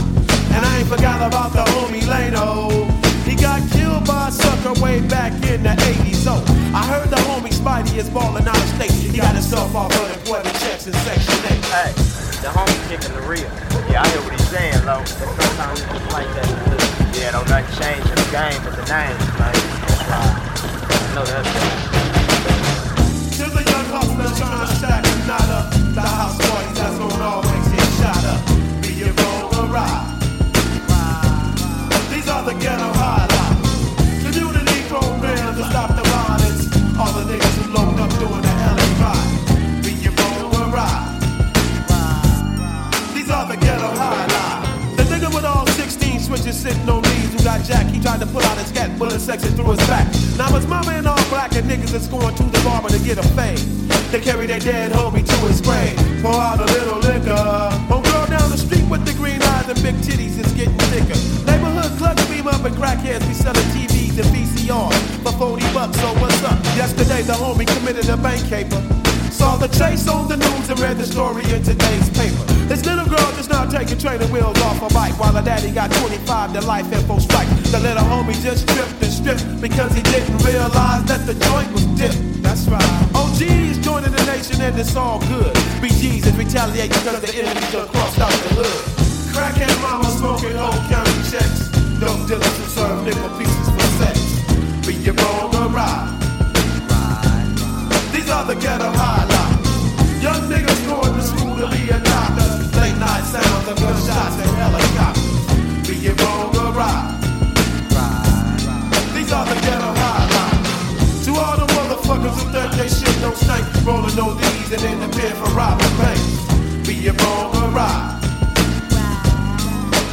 And 0.56 0.64
I 0.66 0.80
ain't 0.80 0.88
forgot 0.88 1.20
about 1.28 1.52
the 1.52 1.66
homie 1.74 2.06
Lano. 2.08 2.72
He 3.28 3.36
got 3.36 3.60
killed 3.72 4.06
by 4.06 4.28
a 4.28 4.32
sucker 4.32 4.80
way 4.82 5.02
back 5.08 5.34
in 5.52 5.64
the 5.64 5.76
80s. 6.00 6.24
Oh, 6.28 6.40
I 6.74 6.86
heard 6.88 7.10
the 7.10 7.22
homie 7.28 7.52
Spidey 7.52 7.98
is 7.98 8.10
balling 8.10 8.48
out 8.48 8.58
of 8.58 8.70
state. 8.76 8.92
He 8.92 9.18
got 9.18 9.34
himself 9.34 9.76
off 9.76 9.92
unemployment 9.92 10.56
checks 10.64 10.88
in 10.88 10.94
Section 10.94 11.36
8. 11.44 11.66
Hey, 11.76 11.92
the 12.40 12.50
homie 12.56 12.80
kicking 12.88 13.14
the 13.16 13.24
real. 13.28 13.50
Yeah, 13.92 14.04
I 14.04 14.08
hear 14.08 14.22
what 14.24 14.32
he's 14.32 14.48
saying, 14.50 14.86
though. 14.86 15.04
But 15.20 15.30
sometimes 15.42 15.82
it's 15.82 15.92
just 15.92 16.12
like 16.14 16.28
that. 16.36 17.03
Yeah, 17.16 17.32
don't 17.32 17.48
nothing 17.48 17.70
change 17.80 18.06
in 18.10 18.16
the 18.16 18.30
game 18.32 18.60
but 18.64 18.76
the 18.76 18.82
name, 18.90 19.18
man. 19.38 19.56
I 20.10 21.14
know 21.14 21.24
that's 21.24 21.48
right. 21.54 21.94
To 23.38 23.46
the 23.54 23.64
young 23.70 23.86
hustler 23.94 24.30
trying 24.38 24.68
to 24.68 24.76
stack 24.76 25.06
a 25.06 25.28
knot 25.28 25.50
up. 25.50 25.70
The 25.94 26.02
house 26.02 26.43
tried 48.04 48.20
to 48.20 48.28
pull 48.28 48.44
out 48.44 48.58
his 48.58 48.70
cat, 48.72 48.92
bullet 49.00 49.20
section 49.20 49.50
through 49.56 49.72
his 49.72 49.88
back. 49.88 50.06
Now 50.38 50.52
his 50.52 50.68
mama 50.68 50.92
in 51.00 51.08
all 51.08 51.24
black 51.32 51.56
and 51.56 51.64
niggas 51.64 51.96
is 51.96 52.06
going 52.08 52.36
to 52.36 52.44
the 52.44 52.60
barber 52.60 52.90
to 52.90 53.00
get 53.00 53.18
a 53.18 53.24
fade. 53.32 53.64
They 54.12 54.20
carry 54.20 54.46
their 54.46 54.60
dead 54.60 54.92
homie 54.92 55.26
to 55.26 55.36
his 55.48 55.62
grave. 55.62 55.96
Pour 56.22 56.36
out 56.36 56.60
a 56.60 56.66
little 56.66 57.00
liquor. 57.00 57.34
Home 57.88 58.04
girl 58.04 58.28
down 58.28 58.52
the 58.52 58.60
street 58.60 58.84
with 58.92 59.06
the 59.06 59.14
green 59.14 59.42
eyes 59.42 59.70
and 59.70 59.82
big 59.82 59.96
titties 60.04 60.36
is 60.38 60.52
getting 60.52 60.78
thicker. 60.92 61.16
Neighborhood 61.48 61.98
clubs 61.98 62.28
beam 62.28 62.46
up 62.46 62.66
and 62.66 62.76
crackheads 62.76 63.26
be 63.26 63.34
selling 63.34 63.68
TVs 63.72 64.20
and 64.20 64.30
VCRs 64.36 65.24
for 65.24 65.32
40 65.40 65.64
bucks. 65.74 65.98
So 65.98 66.08
what's 66.20 66.44
up? 66.44 66.60
Yesterday 66.76 67.22
the 67.24 67.34
homie 67.34 67.68
committed 67.78 68.10
a 68.10 68.18
bank 68.18 68.44
caper. 68.50 68.84
Saw 69.32 69.56
the 69.56 69.70
chase 69.70 70.10
on 70.10 70.28
the 70.28 70.36
news 70.36 70.70
and 70.70 70.80
read 70.82 70.98
the 70.98 71.06
story 71.06 71.44
in 71.56 71.64
today's 71.64 72.10
paper. 72.12 72.53
This 72.74 72.88
little 72.88 73.06
girl 73.06 73.30
just 73.38 73.52
now 73.52 73.70
taking 73.70 74.00
training 74.00 74.32
wheels 74.32 74.60
off 74.66 74.80
her 74.82 74.90
bike 74.90 75.14
while 75.20 75.32
her 75.32 75.46
daddy 75.46 75.70
got 75.70 75.92
25 75.92 76.54
to 76.54 76.62
life 76.62 76.92
info 76.92 77.20
strike. 77.20 77.48
The 77.70 77.78
little 77.78 78.02
homie 78.02 78.34
just 78.42 78.68
tripped 78.68 78.98
and 78.98 79.14
stripped 79.14 79.62
because 79.62 79.94
he 79.94 80.02
didn't 80.02 80.42
realize 80.42 81.06
that 81.06 81.22
the 81.30 81.38
joint 81.38 81.72
was 81.72 81.86
dipped. 81.94 82.18
That's 82.42 82.66
right. 82.66 82.82
OG's 83.14 83.78
joining 83.78 84.10
the 84.10 84.26
nation 84.26 84.60
and 84.60 84.74
it's 84.74 84.96
all 84.96 85.20
good. 85.30 85.54
BG's 85.86 86.26
is 86.26 86.36
retaliate 86.36 86.90
because 86.90 87.22
the 87.22 87.46
enemy 87.46 87.62
done 87.70 87.88
crossed 87.90 88.18
out 88.18 88.34
the 88.42 88.50
hood. 88.58 88.82
Crackhead 89.38 89.78
mama 89.86 90.10
smoking 90.10 90.58
old 90.58 90.74
county 90.90 91.14
checks. 91.30 91.70
Dope 92.02 92.26
dealers 92.26 92.58
who 92.58 92.66
serve 92.74 93.06
nickel 93.06 93.30
pieces 93.38 93.70
for 93.70 93.86
sex. 94.02 94.18
Be 94.88 94.96
your 94.96 95.14
wrong 95.22 95.54
or 95.62 95.70
right. 95.70 96.10
These 98.12 98.32
are 98.32 98.46
the 98.46 98.56
ghetto 98.56 98.90
highlights. 98.90 99.23
Stink, 114.14 114.26
rolling 114.26 114.74
and 114.74 114.84
in 114.84 115.00
the 115.00 115.18
pit 115.18 115.34
for 115.34 115.50
robbing 115.56 115.98
banks. 115.98 116.88
Be 116.88 117.08
it 117.08 117.22
wrong 117.22 117.56
or 117.56 117.70
right. 117.70 118.20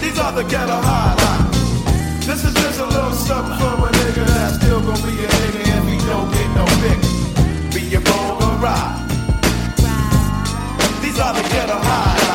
These 0.01 0.19
are 0.19 0.33
the 0.33 0.45
ghetto 0.45 0.79
highlights. 0.81 2.27
This 2.27 2.45
is 2.45 2.55
just 2.55 2.81
a 2.81 2.87
little 2.87 3.13
something 3.13 3.59
from 3.59 3.85
a 3.85 3.89
nigga 3.89 4.27
that's 4.27 4.57
still 4.57 4.81
gonna 4.81 5.07
be 5.07 5.25
a 5.25 5.29
nigga 5.29 5.63
if 5.77 5.85
he 5.89 5.97
don't 6.09 6.31
get 6.33 6.49
no 6.57 6.65
bigger. 6.83 7.11
Be 7.75 7.95
it 7.97 8.09
wrong 8.09 8.43
or 8.43 8.57
right. 8.65 8.97
These 11.03 11.19
are 11.19 11.35
the 11.35 11.43
ghetto 11.49 11.79
highlights. 11.79 12.30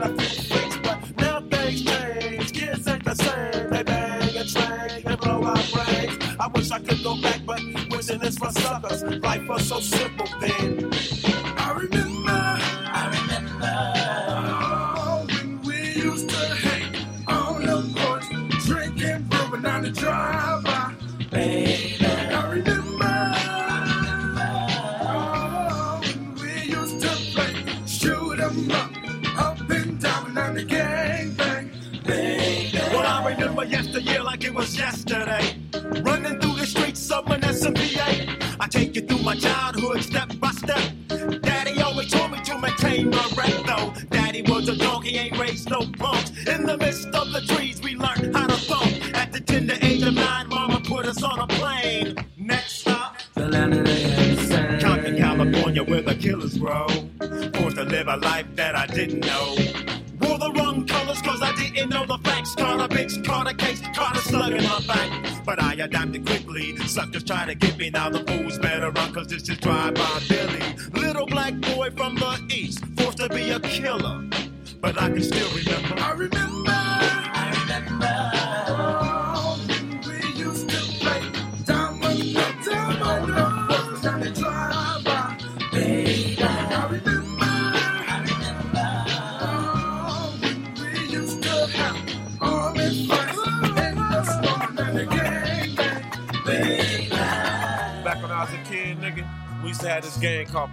Had 0.00 0.10
a 0.10 0.22
few 0.22 0.42
freaks. 0.42 0.76
But 0.82 0.98
now 1.18 1.40
things 1.40 1.82
change, 1.82 2.52
kids 2.52 2.86
ain't 2.86 3.04
the 3.04 3.14
same. 3.14 3.70
They 3.70 3.82
bang 3.82 4.36
and 4.36 4.48
slang 4.48 5.02
and 5.06 5.20
blow 5.20 5.44
out 5.44 5.72
brains. 5.72 6.18
I 6.38 6.46
wish 6.48 6.70
I 6.70 6.78
could 6.80 7.02
go 7.02 7.20
back, 7.20 7.40
but 7.46 7.60
wishing 7.90 8.22
is 8.22 8.38
for 8.38 8.50
suckers. 8.50 9.02
Life 9.02 9.48
was 9.48 9.66
so 9.68 9.80
simple 9.80 10.28
then. 10.40 10.75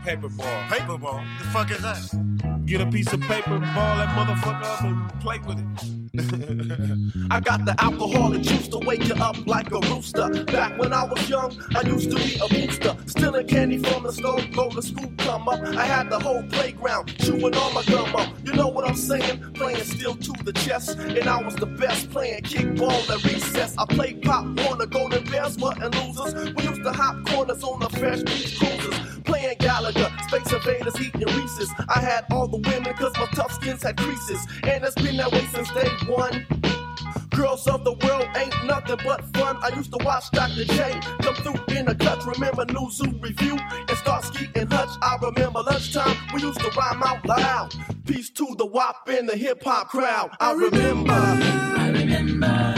Paper 0.04 0.30
ball. 0.30 0.64
Paper 0.70 0.98
ball? 0.98 1.24
The 1.40 1.46
fuck 1.46 1.72
is 1.72 1.82
that? 1.82 2.66
Get 2.66 2.82
a 2.82 2.86
piece 2.86 3.12
of 3.14 3.22
paper, 3.22 3.60
ball 3.60 3.98
that 3.98 4.10
motherfucker 4.10 4.64
up, 4.64 4.84
and 4.84 5.22
play 5.22 5.40
with 5.40 5.60
it. 5.60 5.63
A 9.74 9.80
rooster. 9.92 10.30
Back 10.46 10.78
when 10.78 10.94
I 10.94 11.04
was 11.04 11.28
young, 11.28 11.58
I 11.76 11.82
used 11.82 12.12
to 12.12 12.18
be 12.18 12.38
a 12.40 12.48
booster. 12.48 12.96
Stealing 13.08 13.48
candy 13.48 13.80
from 13.80 14.04
the 14.04 14.14
store, 14.14 14.40
go 14.54 14.70
to 14.70 14.82
school, 14.82 15.12
come 15.18 15.48
up. 15.48 15.60
I 15.62 15.86
had 15.86 16.12
the 16.12 16.20
whole 16.20 16.44
playground, 16.44 17.08
chewing 17.18 17.56
all 17.56 17.72
my 17.72 17.84
gum 17.84 18.16
up. 18.16 18.30
You 18.44 18.54
know 18.54 18.68
what 18.68 18.88
I'm 18.88 18.96
saying? 18.96 19.54
Playing 19.54 19.84
still 19.84 20.16
to 20.16 20.32
the 20.44 20.54
chest. 20.54 21.00
And 21.00 21.28
I 21.28 21.42
was 21.42 21.56
the 21.56 21.66
best 21.66 22.12
playing 22.12 22.44
kickball 22.44 23.10
at 23.10 23.24
recess. 23.24 23.76
I 23.78 23.86
played 23.86 24.22
pop 24.22 24.46
the 24.84 24.88
Golden 24.88 25.24
Bears, 25.24 25.58
wasn't 25.58 25.96
losers. 25.96 26.54
We 26.56 26.64
used 26.64 26.84
to 26.84 26.92
hop 26.92 27.26
corners 27.28 27.64
on 27.64 27.80
the 27.80 27.90
Fresh 27.90 28.24
Beach 28.24 28.60
Cruisers. 28.60 29.22
Playing 29.24 29.58
Galaga, 29.58 30.12
Space 30.28 30.52
Invaders, 30.52 31.00
eating 31.00 31.42
Reese's. 31.42 31.72
I 31.88 32.02
had 32.02 32.26
all 32.32 32.48
the 32.48 32.58
women 32.58 32.94
cause 32.96 33.14
my 33.16 33.28
Toughskins 33.28 33.84
had 33.84 33.98
creases. 33.98 34.46
And 34.64 34.84
it's 34.84 34.96
been 34.96 35.18
that 35.18 35.32
way 35.32 35.46
since 35.54 35.72
day 35.72 35.90
one. 36.08 36.46
Girls 37.34 37.68
of 37.68 37.84
the 37.84 37.94
world 37.94 38.28
ain't 38.38 38.54
nothing 38.66 38.98
but 39.04 39.24
fun. 39.36 39.58
I 39.62 39.76
used 39.76 39.92
to 39.92 40.04
watch 40.06 40.30
Dr. 40.32 40.66
J 40.66 41.00
come 41.22 41.36
through 41.36 41.76
in 41.76 41.86
the 41.86 41.96
clutch. 41.96 42.26
Remember 42.26 42.66
New 42.66 42.92
Zoo 42.92 43.12
Revue 43.20 43.58
and 43.58 43.98
Starsky 43.98 44.50
and 44.56 44.72
Hutch. 44.72 44.96
I 45.02 45.18
remember 45.22 45.62
lunchtime. 45.62 46.16
We 46.34 46.42
used 46.42 46.60
to 46.60 46.70
rhyme 46.78 47.02
out 47.04 47.26
loud. 47.26 47.74
Peace 48.06 48.30
to 48.32 48.56
the 48.58 48.66
WAP 48.66 49.08
and 49.08 49.28
the 49.28 49.36
hip 49.36 49.64
hop 49.64 49.90
crowd. 49.90 50.32
I 50.40 50.54
remember. 50.54 51.12
I 51.12 51.92
remember. 51.94 52.73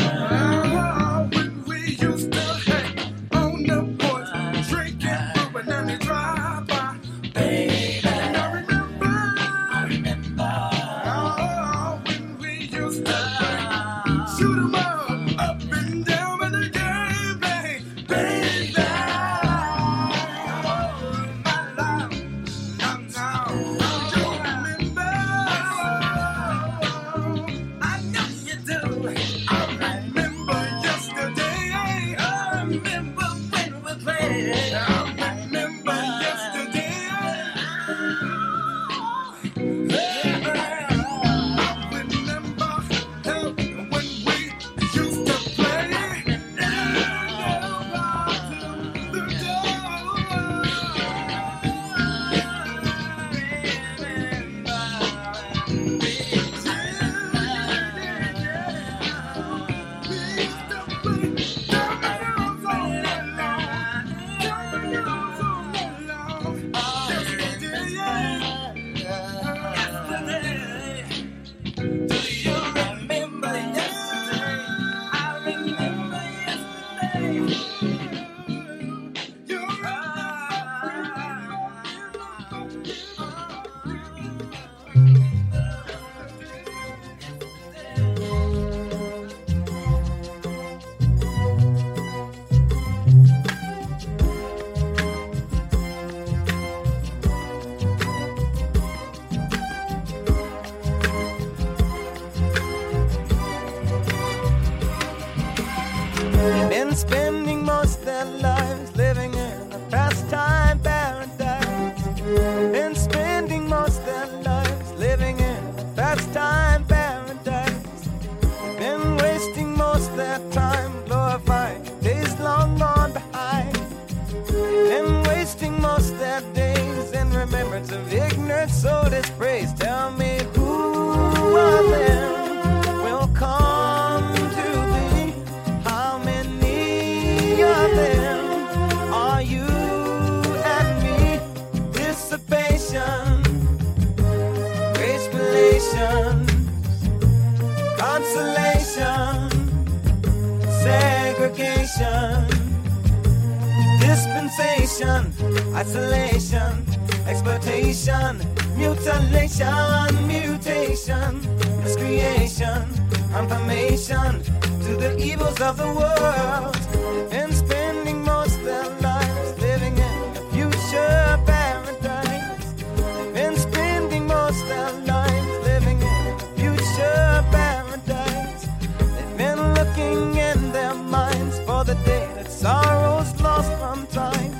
The 181.85 181.93
day 182.03 182.27
that 182.33 182.51
sorrow's 182.51 183.39
lost 183.41 183.71
from 183.73 184.07
time. 184.07 184.51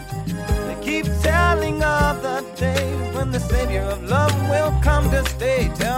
They 0.68 0.78
keep 0.84 1.06
telling 1.24 1.82
of 1.84 2.22
the 2.22 2.46
day 2.56 2.86
when 3.16 3.32
the 3.32 3.40
Savior 3.40 3.82
of 3.82 4.04
love 4.04 4.34
will 4.48 4.72
come 4.84 5.10
to 5.10 5.28
stay. 5.30 5.72
Tell 5.76 5.95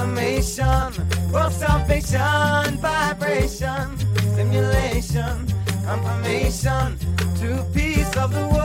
Confirmation, 0.00 1.30
world 1.30 1.52
salvation, 1.52 2.78
vibration, 2.80 3.98
stimulation, 4.32 5.46
confirmation, 5.84 6.96
to 7.36 7.62
peace 7.74 8.16
of 8.16 8.32
the 8.32 8.48
world. 8.48 8.59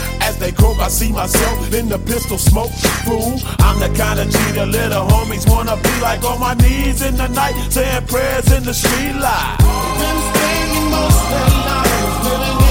As 0.21 0.37
they 0.37 0.51
croak, 0.51 0.79
I 0.79 0.87
see 0.87 1.11
myself 1.11 1.73
in 1.73 1.89
the 1.89 1.99
pistol 1.99 2.37
smoke. 2.37 2.71
Fool, 3.05 3.39
I'm 3.59 3.79
the 3.79 3.89
kind 3.97 4.19
of 4.19 4.31
the 4.31 4.65
little 4.65 5.05
homies 5.07 5.49
wanna 5.49 5.75
be 5.77 5.93
like 6.01 6.23
on 6.23 6.39
my 6.39 6.53
knees 6.55 7.01
in 7.01 7.15
the 7.17 7.27
night, 7.27 7.55
saying 7.69 8.05
prayers 8.07 8.51
in 8.51 8.63
the 8.63 8.73
street 8.73 9.15
light. 9.15 9.57
Been 9.99 10.89
most 10.91 12.70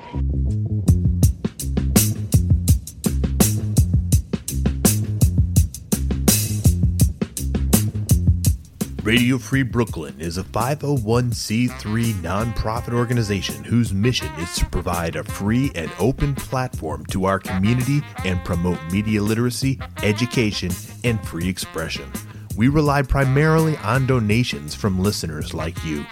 Radio 9.03 9.37
Free 9.39 9.63
Brooklyn 9.63 10.21
is 10.21 10.37
a 10.37 10.43
501c3 10.43 12.13
nonprofit 12.21 12.93
organization 12.93 13.63
whose 13.63 13.91
mission 13.91 14.31
is 14.35 14.55
to 14.57 14.65
provide 14.67 15.15
a 15.15 15.23
free 15.23 15.71
and 15.73 15.89
open 15.97 16.35
platform 16.35 17.03
to 17.07 17.25
our 17.25 17.39
community 17.39 18.03
and 18.25 18.45
promote 18.45 18.77
media 18.91 19.19
literacy, 19.19 19.79
education, 20.03 20.69
and 21.03 21.19
free 21.27 21.49
expression. 21.49 22.11
We 22.55 22.67
rely 22.67 23.01
primarily 23.01 23.75
on 23.77 24.05
donations 24.05 24.75
from 24.75 24.99
listeners 24.99 25.51
like 25.51 25.83
you. 25.83 26.05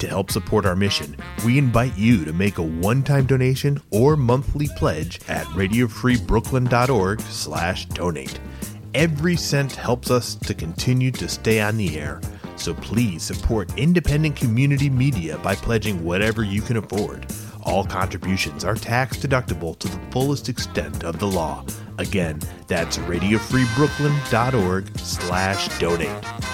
To 0.00 0.06
help 0.06 0.30
support 0.30 0.66
our 0.66 0.76
mission, 0.76 1.16
we 1.46 1.56
invite 1.56 1.96
you 1.96 2.26
to 2.26 2.34
make 2.34 2.58
a 2.58 2.62
one-time 2.62 3.24
donation 3.24 3.80
or 3.90 4.18
monthly 4.18 4.68
pledge 4.76 5.18
at 5.28 5.46
radiofreebrooklyn.org/donate. 5.46 8.40
Every 8.94 9.34
cent 9.34 9.74
helps 9.74 10.12
us 10.12 10.36
to 10.36 10.54
continue 10.54 11.10
to 11.10 11.28
stay 11.28 11.60
on 11.60 11.76
the 11.76 11.98
air. 11.98 12.20
So 12.54 12.74
please 12.74 13.24
support 13.24 13.76
independent 13.76 14.36
community 14.36 14.88
media 14.88 15.36
by 15.38 15.56
pledging 15.56 16.04
whatever 16.04 16.44
you 16.44 16.62
can 16.62 16.76
afford. 16.76 17.26
All 17.64 17.84
contributions 17.84 18.64
are 18.64 18.76
tax 18.76 19.16
deductible 19.16 19.76
to 19.80 19.88
the 19.88 19.98
fullest 20.12 20.48
extent 20.48 21.02
of 21.02 21.18
the 21.18 21.26
law. 21.26 21.66
Again, 21.98 22.38
that's 22.68 22.98
radiofreebrooklyn.org 22.98 24.98
slash 25.00 25.78
donate. 25.80 26.53